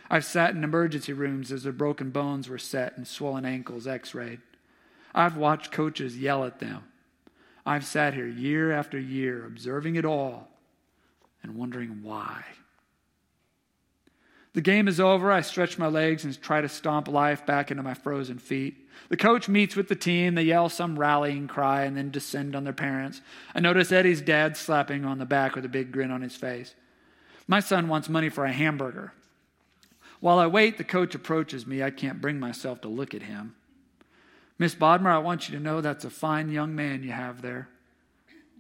I've 0.10 0.26
sat 0.26 0.56
in 0.56 0.64
emergency 0.64 1.12
rooms 1.12 1.52
as 1.52 1.64
their 1.64 1.74
broken 1.74 2.10
bones 2.10 2.48
were 2.48 2.58
set 2.58 2.96
and 2.96 3.06
swollen 3.06 3.46
ankles 3.46 3.86
x 3.86 4.16
rayed. 4.16 4.40
I've 5.14 5.38
watched 5.38 5.72
coaches 5.72 6.18
yell 6.18 6.46
at 6.46 6.60
them. 6.60 6.84
I've 7.66 7.86
sat 7.86 8.14
here 8.14 8.28
year 8.28 8.72
after 8.72 9.00
year 9.00 9.46
observing 9.46 9.96
it 9.96 10.06
all 10.06 10.50
and 11.44 11.56
wondering 11.56 12.04
why. 12.04 12.44
The 14.54 14.62
game 14.62 14.88
is 14.88 15.00
over. 15.00 15.32
I 15.32 15.42
stretch 15.42 15.78
my 15.78 15.88
legs 15.88 16.26
and 16.26 16.42
try 16.42 16.62
to 16.62 16.70
stomp 16.70 17.08
life 17.08 17.46
back 17.46 17.70
into 17.70 17.84
my 17.84 17.94
frozen 17.94 18.40
feet. 18.40 18.90
The 19.10 19.18
coach 19.18 19.48
meets 19.48 19.76
with 19.76 19.88
the 19.88 19.96
team. 19.96 20.36
They 20.36 20.44
yell 20.44 20.70
some 20.70 20.98
rallying 20.98 21.48
cry 21.48 21.84
and 21.84 21.96
then 21.96 22.10
descend 22.10 22.56
on 22.56 22.64
their 22.64 22.74
parents. 22.74 23.22
I 23.54 23.60
notice 23.60 23.92
Eddie's 23.92 24.22
dad 24.22 24.58
slapping 24.58 25.06
on 25.06 25.20
the 25.20 25.26
back 25.26 25.56
with 25.56 25.66
a 25.66 25.70
big 25.70 25.92
grin 25.92 26.12
on 26.12 26.22
his 26.22 26.36
face. 26.36 26.74
My 27.48 27.60
son 27.60 27.88
wants 27.88 28.10
money 28.10 28.30
for 28.30 28.46
a 28.46 28.52
hamburger. 28.52 29.14
While 30.20 30.40
I 30.40 30.48
wait, 30.48 30.78
the 30.78 30.84
coach 30.84 31.16
approaches 31.16 31.66
me. 31.66 31.82
I 31.82 31.92
can't 31.92 32.22
bring 32.22 32.40
myself 32.40 32.82
to 32.82 32.88
look 32.90 33.14
at 33.14 33.22
him. 33.22 33.56
Miss 34.60 34.76
Bodmer, 34.76 35.10
I 35.10 35.20
want 35.20 35.48
you 35.48 35.58
to 35.58 35.64
know 35.64 35.80
that's 35.80 36.04
a 36.04 36.10
fine 36.10 36.50
young 36.50 36.76
man 36.76 37.02
you 37.02 37.14
have 37.14 37.42
there. 37.42 37.70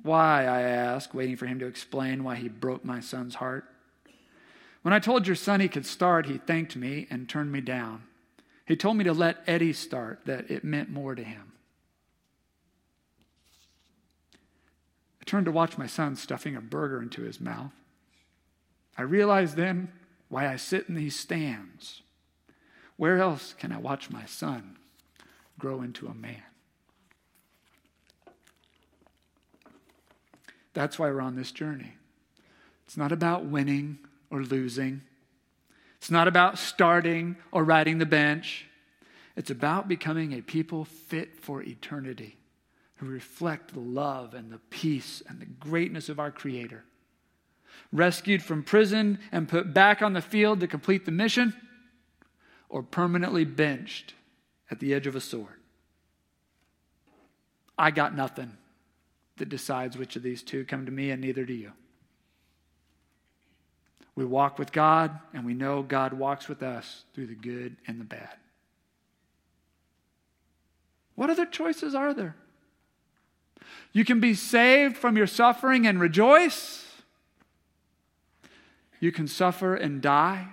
Why? 0.01 0.45
I 0.45 0.61
ask, 0.61 1.13
waiting 1.13 1.35
for 1.35 1.45
him 1.45 1.59
to 1.59 1.67
explain 1.67 2.23
why 2.23 2.35
he 2.35 2.47
broke 2.47 2.85
my 2.85 3.01
son's 3.01 3.35
heart. 3.35 3.65
When 4.81 4.93
I 4.93 4.99
told 4.99 5.27
your 5.27 5.35
son 5.35 5.59
he 5.59 5.67
could 5.67 5.85
start, 5.85 6.25
he 6.25 6.37
thanked 6.37 6.77
me 6.77 7.05
and 7.09 7.27
turned 7.27 7.51
me 7.51 7.59
down. 7.59 8.03
He 8.65 8.77
told 8.77 8.95
me 8.95 9.03
to 9.03 9.11
let 9.11 9.43
Eddie 9.45 9.73
start, 9.73 10.21
that 10.25 10.49
it 10.49 10.63
meant 10.63 10.89
more 10.89 11.15
to 11.15 11.23
him. 11.23 11.51
I 15.21 15.25
turned 15.25 15.47
to 15.47 15.51
watch 15.51 15.77
my 15.77 15.87
son 15.87 16.15
stuffing 16.15 16.55
a 16.55 16.61
burger 16.61 17.01
into 17.01 17.23
his 17.23 17.41
mouth. 17.41 17.73
I 18.97 19.01
realized 19.01 19.57
then 19.57 19.91
why 20.29 20.47
I 20.47 20.55
sit 20.55 20.87
in 20.87 20.95
these 20.95 21.19
stands. 21.19 22.03
Where 22.95 23.17
else 23.17 23.53
can 23.53 23.73
I 23.73 23.79
watch 23.79 24.09
my 24.09 24.25
son 24.25 24.78
grow 25.59 25.81
into 25.81 26.07
a 26.07 26.13
man? 26.13 26.41
That's 30.73 30.97
why 30.97 31.09
we're 31.11 31.21
on 31.21 31.35
this 31.35 31.51
journey. 31.51 31.93
It's 32.85 32.97
not 32.97 33.11
about 33.11 33.45
winning 33.45 33.99
or 34.31 34.41
losing. 34.41 35.01
It's 35.97 36.09
not 36.09 36.27
about 36.27 36.57
starting 36.57 37.35
or 37.51 37.63
riding 37.63 37.97
the 37.97 38.05
bench. 38.05 38.65
It's 39.35 39.51
about 39.51 39.87
becoming 39.87 40.33
a 40.33 40.41
people 40.41 40.85
fit 40.85 41.35
for 41.35 41.61
eternity 41.61 42.37
who 42.95 43.05
reflect 43.05 43.73
the 43.73 43.79
love 43.79 44.33
and 44.33 44.51
the 44.51 44.59
peace 44.69 45.21
and 45.27 45.39
the 45.39 45.45
greatness 45.45 46.09
of 46.09 46.19
our 46.19 46.31
Creator. 46.31 46.83
Rescued 47.91 48.43
from 48.43 48.63
prison 48.63 49.19
and 49.31 49.47
put 49.47 49.73
back 49.73 50.01
on 50.01 50.13
the 50.13 50.21
field 50.21 50.59
to 50.59 50.67
complete 50.67 51.05
the 51.05 51.11
mission, 51.11 51.53
or 52.67 52.83
permanently 52.83 53.45
benched 53.45 54.13
at 54.69 54.79
the 54.79 54.93
edge 54.93 55.07
of 55.07 55.15
a 55.15 55.21
sword. 55.21 55.55
I 57.77 57.91
got 57.91 58.15
nothing 58.15 58.57
that 59.37 59.49
decides 59.49 59.97
which 59.97 60.15
of 60.15 60.23
these 60.23 60.43
two 60.43 60.65
come 60.65 60.85
to 60.85 60.91
me, 60.91 61.11
and 61.11 61.21
neither 61.21 61.45
do 61.45 61.53
you. 61.53 61.71
We 64.15 64.25
walk 64.25 64.59
with 64.59 64.73
God, 64.73 65.17
and 65.33 65.45
we 65.45 65.53
know 65.53 65.81
God 65.81 66.11
walks 66.13 66.49
with 66.49 66.61
us 66.61 67.05
through 67.13 67.27
the 67.27 67.35
good 67.35 67.77
and 67.87 68.01
the 68.01 68.05
bad. 68.05 68.35
What 71.15 71.29
other 71.29 71.45
choices 71.45 71.95
are 71.95 72.13
there? 72.13 72.35
You 73.93 74.05
can 74.05 74.19
be 74.19 74.33
saved 74.33 74.97
from 74.97 75.17
your 75.17 75.27
suffering 75.27 75.87
and 75.87 75.99
rejoice. 75.99 76.85
You 78.99 79.11
can 79.11 79.27
suffer 79.27 79.75
and 79.75 80.01
die, 80.01 80.49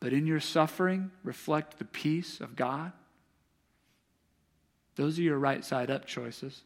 but 0.00 0.12
in 0.12 0.26
your 0.26 0.40
suffering, 0.40 1.10
reflect 1.22 1.78
the 1.78 1.84
peace 1.84 2.40
of 2.40 2.56
God. 2.56 2.92
Those 4.96 5.18
are 5.18 5.22
your 5.22 5.38
right 5.38 5.64
side 5.64 5.90
up 5.90 6.06
choices. 6.06 6.62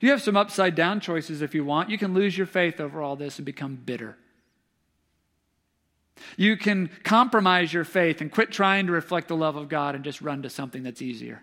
You 0.00 0.10
have 0.10 0.22
some 0.22 0.36
upside 0.36 0.74
down 0.74 1.00
choices 1.00 1.42
if 1.42 1.54
you 1.54 1.64
want. 1.64 1.90
You 1.90 1.98
can 1.98 2.14
lose 2.14 2.36
your 2.36 2.46
faith 2.46 2.80
over 2.80 3.00
all 3.00 3.16
this 3.16 3.38
and 3.38 3.46
become 3.46 3.76
bitter. 3.76 4.16
You 6.36 6.56
can 6.56 6.90
compromise 7.04 7.72
your 7.72 7.84
faith 7.84 8.20
and 8.20 8.32
quit 8.32 8.50
trying 8.50 8.86
to 8.86 8.92
reflect 8.92 9.28
the 9.28 9.36
love 9.36 9.56
of 9.56 9.68
God 9.68 9.94
and 9.94 10.04
just 10.04 10.22
run 10.22 10.42
to 10.42 10.50
something 10.50 10.82
that's 10.82 11.02
easier. 11.02 11.42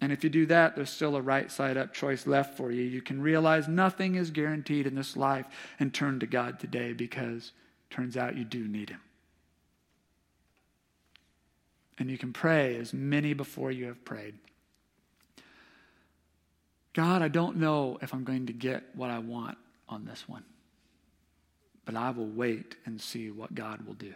And 0.00 0.12
if 0.12 0.24
you 0.24 0.30
do 0.30 0.46
that, 0.46 0.76
there's 0.76 0.90
still 0.90 1.14
a 1.14 1.20
right 1.20 1.50
side 1.50 1.76
up 1.76 1.92
choice 1.92 2.26
left 2.26 2.56
for 2.56 2.70
you. 2.70 2.82
You 2.82 3.02
can 3.02 3.20
realize 3.20 3.68
nothing 3.68 4.14
is 4.14 4.30
guaranteed 4.30 4.86
in 4.86 4.94
this 4.94 5.16
life 5.16 5.46
and 5.78 5.92
turn 5.92 6.20
to 6.20 6.26
God 6.26 6.58
today 6.58 6.92
because 6.92 7.52
turns 7.90 8.16
out 8.16 8.36
you 8.36 8.44
do 8.44 8.66
need 8.66 8.90
Him. 8.90 9.00
And 12.00 12.10
you 12.10 12.16
can 12.16 12.32
pray 12.32 12.76
as 12.76 12.94
many 12.94 13.34
before 13.34 13.70
you 13.70 13.86
have 13.86 14.04
prayed. 14.06 14.34
God, 16.94 17.20
I 17.20 17.28
don't 17.28 17.58
know 17.58 17.98
if 18.00 18.14
I'm 18.14 18.24
going 18.24 18.46
to 18.46 18.54
get 18.54 18.82
what 18.94 19.10
I 19.10 19.18
want 19.18 19.58
on 19.86 20.06
this 20.06 20.26
one, 20.26 20.44
but 21.84 21.94
I 21.94 22.10
will 22.10 22.26
wait 22.26 22.74
and 22.86 22.98
see 22.98 23.30
what 23.30 23.54
God 23.54 23.86
will 23.86 23.94
do. 23.94 24.14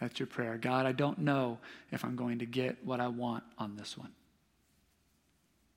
That's 0.00 0.18
your 0.18 0.26
prayer. 0.26 0.58
God, 0.58 0.84
I 0.84 0.92
don't 0.92 1.20
know 1.20 1.58
if 1.92 2.04
I'm 2.04 2.16
going 2.16 2.40
to 2.40 2.46
get 2.46 2.84
what 2.84 3.00
I 3.00 3.06
want 3.06 3.44
on 3.56 3.76
this 3.76 3.96
one, 3.96 4.12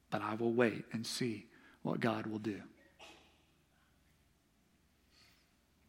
but 0.10 0.24
I 0.24 0.34
will 0.34 0.52
wait 0.52 0.84
and 0.92 1.06
see 1.06 1.46
what 1.84 2.00
God 2.00 2.26
will 2.26 2.40
do. 2.40 2.60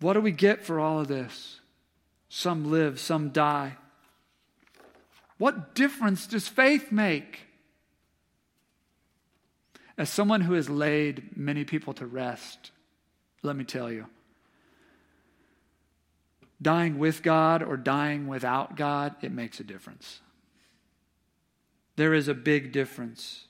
What 0.00 0.12
do 0.12 0.20
we 0.20 0.32
get 0.32 0.62
for 0.62 0.78
all 0.78 1.00
of 1.00 1.08
this? 1.08 1.60
Some 2.28 2.70
live, 2.70 3.00
some 3.00 3.30
die. 3.30 3.76
What 5.42 5.74
difference 5.74 6.28
does 6.28 6.46
faith 6.46 6.92
make? 6.92 7.40
As 9.98 10.08
someone 10.08 10.42
who 10.42 10.52
has 10.52 10.70
laid 10.70 11.36
many 11.36 11.64
people 11.64 11.94
to 11.94 12.06
rest, 12.06 12.70
let 13.42 13.56
me 13.56 13.64
tell 13.64 13.90
you 13.90 14.06
dying 16.62 16.96
with 16.96 17.24
God 17.24 17.60
or 17.60 17.76
dying 17.76 18.28
without 18.28 18.76
God, 18.76 19.16
it 19.20 19.32
makes 19.32 19.58
a 19.58 19.64
difference. 19.64 20.20
There 21.96 22.14
is 22.14 22.28
a 22.28 22.34
big 22.34 22.70
difference 22.70 23.46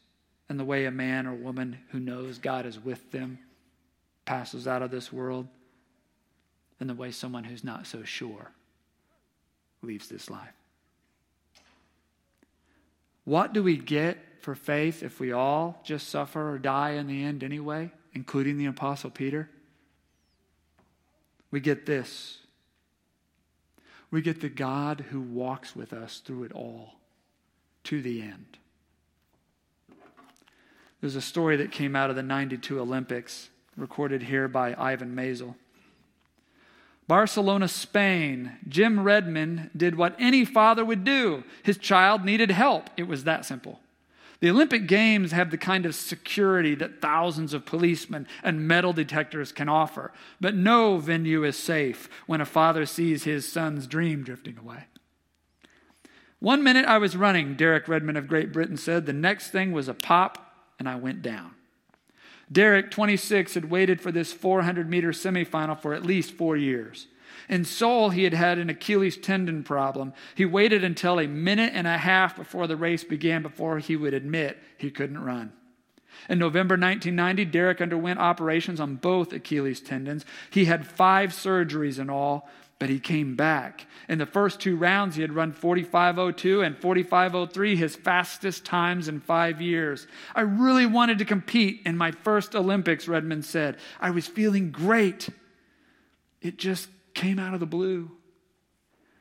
in 0.49 0.57
the 0.57 0.65
way 0.65 0.87
a 0.87 0.91
man 0.91 1.27
or 1.27 1.35
woman 1.35 1.79
who 1.91 2.01
knows 2.01 2.39
God 2.39 2.65
is 2.65 2.81
with 2.81 3.11
them 3.11 3.39
passes 4.25 4.67
out 4.67 4.81
of 4.81 4.91
this 4.91 5.13
world 5.13 5.47
and 6.81 6.89
the 6.89 6.95
way 6.95 7.11
someone 7.11 7.45
who's 7.45 7.65
not 7.65 7.87
so 7.87 8.03
sure 8.03 8.53
leaves 9.83 10.09
this 10.09 10.31
life. 10.31 10.55
What 13.25 13.53
do 13.53 13.63
we 13.63 13.77
get 13.77 14.19
for 14.41 14.55
faith 14.55 15.03
if 15.03 15.21
we 15.21 15.33
all 15.33 15.81
just 15.85 16.09
suffer 16.09 16.53
or 16.53 16.59
die 16.59 16.93
in 16.93 17.07
the 17.07 17.23
end 17.23 17.45
anyway, 17.45 17.93
including 18.13 18.59
the 18.59 18.67
Apostle 18.67 19.11
Peter? 19.11 19.49
We 21.51 21.61
get 21.61 21.87
this 21.87 22.39
we 24.13 24.21
get 24.21 24.43
the 24.43 24.51
God 24.51 25.07
who 25.09 25.21
walks 25.21 25.75
with 25.75 25.93
us 25.93 26.19
through 26.19 26.45
it 26.45 26.53
all 26.53 26.97
to 27.85 28.01
the 28.03 28.21
end. 28.21 28.59
There's 31.01 31.17
a 31.17 31.23
story 31.23 31.57
that 31.57 31.73
came 31.73 31.97
out 31.97 32.11
of 32.11 32.17
the 32.17 32.23
92 32.23 32.79
Olympics, 32.79 33.49
recorded 33.75 34.25
here 34.25 34.47
by 34.49 34.77
Ivan 34.79 35.17
Maisel. 35.17 35.57
Barcelona, 37.09 37.69
Spain. 37.69 38.59
Jim 38.69 39.01
Redmond 39.01 39.71
did 39.77 39.97
what 39.97 40.15
any 40.19 40.45
father 40.45 40.85
would 40.85 41.05
do. 41.05 41.45
His 41.63 41.79
child 41.79 42.25
needed 42.25 42.51
help. 42.51 42.91
It 42.97 43.09
was 43.09 43.25
that 43.25 43.45
simple. 43.45 43.81
The 44.41 44.51
Olympic 44.51 44.89
Games 44.89 45.31
have 45.31 45.53
the 45.53 45.59
kind 45.59 45.87
of 45.87 45.95
security 45.95 46.75
that 46.75 47.01
thousands 47.01 47.55
of 47.55 47.65
policemen 47.65 48.27
and 48.43 48.67
metal 48.67 48.93
detectors 48.93 49.53
can 49.53 49.69
offer, 49.69 50.11
but 50.41 50.57
no 50.57 50.99
venue 50.99 51.45
is 51.45 51.57
safe 51.57 52.09
when 52.27 52.41
a 52.41 52.45
father 52.45 52.85
sees 52.85 53.23
his 53.23 53.51
son's 53.51 53.87
dream 53.87 54.25
drifting 54.25 54.59
away. 54.59 54.87
One 56.41 56.65
minute 56.65 56.87
I 56.87 56.99
was 56.99 57.17
running, 57.17 57.55
Derek 57.55 57.87
Redmond 57.87 58.19
of 58.19 58.27
Great 58.27 58.53
Britain 58.53 58.77
said. 58.77 59.07
The 59.07 59.13
next 59.13 59.51
thing 59.51 59.71
was 59.71 59.87
a 59.87 59.95
pop, 59.95 60.57
and 60.77 60.89
I 60.89 60.97
went 60.97 61.23
down. 61.23 61.55
Derek, 62.53 62.91
26, 62.91 63.55
had 63.55 63.71
waited 63.71 64.01
for 64.01 64.13
this 64.13 64.33
400 64.33 64.89
meter 64.89 65.11
semifinal 65.11 65.81
for 65.81 65.95
at 65.95 66.05
least 66.05 66.33
four 66.33 66.57
years. 66.57 67.07
In 67.49 67.65
Seoul, 67.65 68.11
he 68.11 68.25
had 68.25 68.35
had 68.35 68.59
an 68.59 68.71
Achilles 68.71 69.17
tendon 69.17 69.65
problem. 69.65 70.13
He 70.35 70.45
waited 70.45 70.85
until 70.85 71.19
a 71.19 71.27
minute 71.27 71.73
and 71.75 71.87
a 71.87 71.99
half 71.99 72.37
before 72.37 72.67
the 72.67 72.77
race 72.77 73.05
began 73.05 73.43
before 73.43 73.79
he 73.79 73.97
would 73.97 74.15
admit 74.15 74.59
he 74.77 74.91
couldn't 74.91 75.23
run. 75.23 75.53
In 76.29 76.39
November 76.39 76.75
1990, 76.75 77.47
Derek 77.47 77.81
underwent 77.81 78.21
operations 78.21 78.81
on 78.81 78.97
both 78.97 79.33
Achilles 79.33 79.81
tendons. 79.81 80.25
He 80.51 80.67
had 80.67 80.87
five 80.87 81.31
surgeries 81.31 81.99
in 81.99 82.11
all, 82.11 82.49
but 82.83 82.91
he 82.91 82.99
came 82.99 83.37
back. 83.37 83.87
In 84.09 84.19
the 84.19 84.27
first 84.27 84.59
two 84.59 84.75
rounds, 84.75 85.15
he 85.15 85.23
had 85.23 85.33
run 85.33 85.53
45.02 85.53 86.67
and 86.67 86.77
45.03, 86.77 87.77
his 87.77 87.95
fastest 87.95 88.65
times 88.65 89.07
in 89.07 89.21
five 89.21 89.61
years. 89.61 90.09
I 90.35 90.41
really 90.41 90.87
wanted 90.87 91.19
to 91.19 91.25
compete 91.25 91.83
in 91.87 91.97
my 91.97 92.11
first 92.11 92.57
Olympics, 92.57 93.07
Redmond 93.07 93.45
said. 93.45 93.77
I 94.01 94.11
was 94.11 94.27
feeling 94.27 94.73
great. 94.73 95.29
It 96.41 96.57
just 96.57 96.89
came 97.15 97.39
out 97.39 97.55
of 97.55 97.61
the 97.61 97.67
blue. 97.67 98.11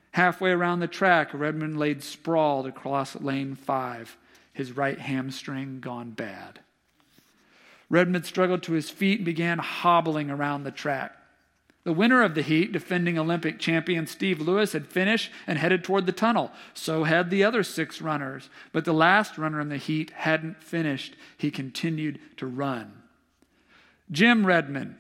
Halfway 0.10 0.50
around 0.50 0.80
the 0.80 0.88
track, 0.88 1.30
Redmond 1.32 1.78
laid 1.78 2.02
sprawled 2.02 2.66
across 2.66 3.16
lane 3.16 3.54
five, 3.54 4.18
his 4.54 4.76
right 4.76 4.98
hamstring 4.98 5.82
gone 5.82 6.10
bad. 6.10 6.62
Redmond 7.92 8.26
struggled 8.26 8.64
to 8.64 8.74
his 8.74 8.90
feet 8.90 9.20
and 9.20 9.26
began 9.26 9.60
hobbling 9.60 10.32
around 10.32 10.64
the 10.64 10.72
track. 10.72 11.16
The 11.84 11.94
winner 11.94 12.22
of 12.22 12.36
the 12.36 12.44
heat, 12.44 12.72
defending 12.72 13.18
Olympic 13.18 13.58
champion 13.58 14.06
Steve 14.06 14.40
Lewis, 14.40 14.74
had 14.74 14.86
finished 14.86 15.32
and 15.48 15.58
headed 15.58 15.84
toward 15.84 16.06
the 16.06 16.12
tunnel. 16.12 16.52
So 16.76 17.06
had 17.06 17.30
the 17.30 17.44
other 17.44 17.64
six 17.64 18.02
runners. 18.02 18.50
But 18.72 18.86
the 18.86 18.94
last 18.94 19.38
runner 19.38 19.60
in 19.60 19.70
the 19.70 19.78
heat 19.78 20.12
hadn't 20.12 20.62
finished. 20.62 21.16
He 21.38 21.50
continued 21.50 22.20
to 22.38 22.46
run. 22.46 23.02
Jim 24.12 24.46
Redmond, 24.46 24.96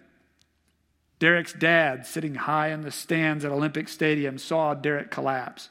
Derek's 1.20 1.54
dad, 1.54 2.08
sitting 2.08 2.34
high 2.34 2.70
in 2.70 2.82
the 2.82 2.90
stands 2.90 3.46
at 3.46 3.52
Olympic 3.52 3.88
Stadium, 3.88 4.40
saw 4.40 4.74
Derek 4.74 5.12
collapse. 5.12 5.70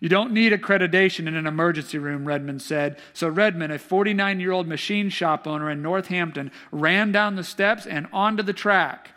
You 0.00 0.08
don't 0.08 0.32
need 0.32 0.52
accreditation 0.52 1.26
in 1.26 1.36
an 1.36 1.46
emergency 1.46 1.98
room, 1.98 2.26
Redmond 2.26 2.62
said. 2.62 2.98
So 3.12 3.28
Redmond, 3.28 3.72
a 3.72 3.78
49 3.78 4.40
year 4.40 4.52
old 4.52 4.68
machine 4.68 5.10
shop 5.10 5.46
owner 5.46 5.70
in 5.70 5.82
Northampton, 5.82 6.50
ran 6.70 7.12
down 7.12 7.36
the 7.36 7.44
steps 7.44 7.86
and 7.86 8.06
onto 8.12 8.42
the 8.42 8.52
track. 8.52 9.10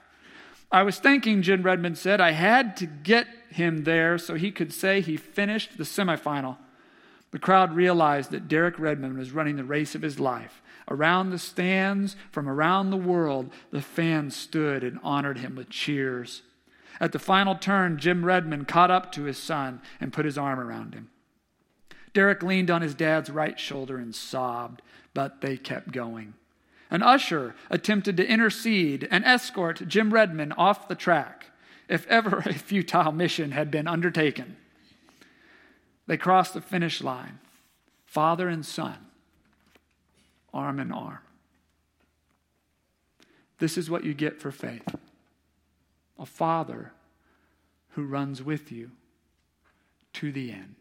I 0.72 0.84
was 0.84 1.00
thinking, 1.00 1.42
Jim 1.42 1.64
Redmond 1.64 1.98
said, 1.98 2.22
I 2.22 2.32
had 2.32 2.78
to 2.78 2.86
get 2.86 3.28
him 3.50 3.84
there 3.84 4.18
so 4.18 4.36
he 4.36 4.52
could 4.52 4.72
say 4.72 5.02
he 5.02 5.18
finished 5.18 5.78
the 5.78 5.84
semifinal. 5.84 6.58
The 7.32 7.40
crowd 7.40 7.76
realized 7.76 8.32
that 8.32 8.48
Derek 8.48 8.80
Redmond 8.80 9.18
was 9.18 9.32
running 9.32 9.56
the 9.56 9.64
race 9.64 9.96
of 9.96 10.02
his 10.02 10.20
life. 10.20 10.62
Around 10.90 11.30
the 11.30 11.40
stands 11.40 12.16
from 12.32 12.50
around 12.50 12.90
the 12.90 12.98
world, 12.98 13.52
the 13.72 13.82
fans 13.82 14.36
stood 14.36 14.84
and 14.84 15.00
honored 15.04 15.40
him 15.40 15.56
with 15.56 15.70
cheers. 15.70 16.42
At 17.00 17.12
the 17.12 17.20
final 17.20 17.56
turn, 17.56 17.98
Jim 17.98 18.26
Redmond 18.26 18.68
caught 18.68 18.92
up 18.92 19.12
to 19.14 19.24
his 19.24 19.38
son 19.38 19.82
and 20.02 20.14
put 20.14 20.26
his 20.26 20.38
arm 20.38 20.60
around 20.60 20.94
him. 20.94 21.10
Derek 22.14 22.42
leaned 22.42 22.72
on 22.72 22.82
his 22.82 22.96
dad's 22.96 23.30
right 23.30 23.60
shoulder 23.60 23.98
and 23.98 24.14
sobbed, 24.14 24.82
but 25.14 25.42
they 25.42 25.58
kept 25.58 25.92
going. 25.92 26.34
An 26.92 27.04
usher 27.04 27.56
attempted 27.70 28.18
to 28.18 28.28
intercede 28.28 29.08
and 29.12 29.24
escort 29.26 29.88
Jim 29.88 30.14
Redmond 30.14 30.54
off 30.58 30.88
the 30.88 30.96
track, 30.96 31.48
if 31.88 32.08
ever 32.08 32.40
a 32.46 32.54
futile 32.54 33.12
mission 33.12 33.52
had 33.52 33.70
been 33.70 33.88
undertaken. 33.88 34.58
They 36.08 36.18
crossed 36.18 36.56
the 36.56 36.62
finish 36.62 37.02
line, 37.02 37.40
father 38.06 38.48
and 38.50 38.66
son, 38.66 38.98
arm 40.54 40.80
in 40.80 40.92
arm. 40.92 41.20
This 43.60 43.78
is 43.78 43.90
what 43.90 44.04
you 44.04 44.14
get 44.14 44.42
for 44.42 44.52
faith 44.52 44.96
a 46.18 46.26
father 46.26 46.92
who 47.92 48.04
runs 48.04 48.44
with 48.44 48.72
you 48.72 48.92
to 50.12 50.32
the 50.34 50.52
end. 50.52 50.76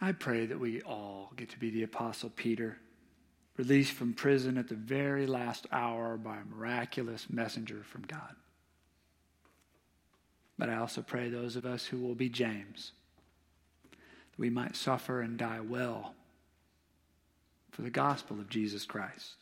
I 0.00 0.12
pray 0.12 0.46
that 0.46 0.60
we 0.60 0.82
all 0.82 1.32
get 1.36 1.50
to 1.50 1.58
be 1.58 1.70
the 1.70 1.82
Apostle 1.82 2.30
Peter, 2.30 2.78
released 3.56 3.92
from 3.92 4.12
prison 4.12 4.58
at 4.58 4.68
the 4.68 4.74
very 4.74 5.26
last 5.26 5.66
hour 5.72 6.16
by 6.16 6.36
a 6.36 6.44
miraculous 6.44 7.28
messenger 7.30 7.82
from 7.82 8.02
God. 8.02 8.36
But 10.58 10.68
I 10.68 10.76
also 10.76 11.02
pray 11.02 11.28
those 11.28 11.56
of 11.56 11.64
us 11.64 11.86
who 11.86 11.98
will 11.98 12.14
be 12.14 12.28
James 12.28 12.92
that 13.90 14.38
we 14.38 14.50
might 14.50 14.76
suffer 14.76 15.20
and 15.20 15.38
die 15.38 15.60
well 15.60 16.14
for 17.70 17.82
the 17.82 17.90
gospel 17.90 18.38
of 18.38 18.50
Jesus 18.50 18.84
Christ. 18.84 19.36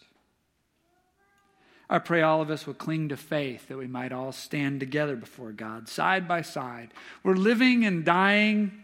I 1.91 1.99
pray 1.99 2.23
all 2.23 2.41
of 2.41 2.51
us 2.51 2.67
will 2.67 2.75
cling 2.75 3.09
to 3.11 3.17
faith 3.17 3.69
that 3.69 3.77
we 3.77 3.87
might 3.87 4.13
all 4.13 4.33
stand 4.33 4.81
together 4.81 5.17
before 5.17 5.53
God, 5.53 5.89
side 5.89 6.27
by 6.27 6.43
side. 6.43 6.93
We're 7.23 7.35
living 7.35 7.85
and 7.85 8.05
dying. 8.05 8.84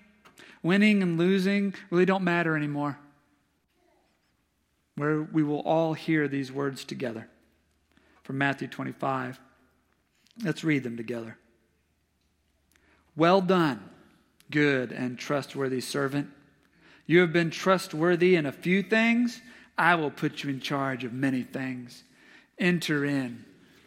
Winning 0.62 1.02
and 1.02 1.18
losing 1.18 1.74
really 1.90 2.04
don't 2.04 2.24
matter 2.24 2.56
anymore. 2.56 2.98
Where 4.96 5.22
we 5.22 5.42
will 5.42 5.60
all 5.60 5.94
hear 5.94 6.28
these 6.28 6.52
words 6.52 6.84
together 6.84 7.28
from 8.22 8.38
Matthew 8.38 8.68
25. 8.68 9.40
Let's 10.44 10.62
read 10.64 10.82
them 10.82 10.96
together. 10.96 11.36
Well 13.16 13.40
done, 13.40 13.88
good 14.50 14.92
and 14.92 15.18
trustworthy 15.18 15.80
servant. 15.80 16.30
You 17.06 17.20
have 17.20 17.32
been 17.32 17.50
trustworthy 17.50 18.36
in 18.36 18.46
a 18.46 18.52
few 18.52 18.82
things. 18.82 19.40
I 19.76 19.94
will 19.94 20.10
put 20.10 20.44
you 20.44 20.50
in 20.50 20.60
charge 20.60 21.04
of 21.04 21.12
many 21.12 21.42
things. 21.42 22.04
Enter 22.58 23.04
in 23.04 23.44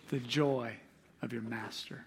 the 0.10 0.20
joy 0.20 0.74
of 1.22 1.32
your 1.32 1.44
master. 1.44 2.06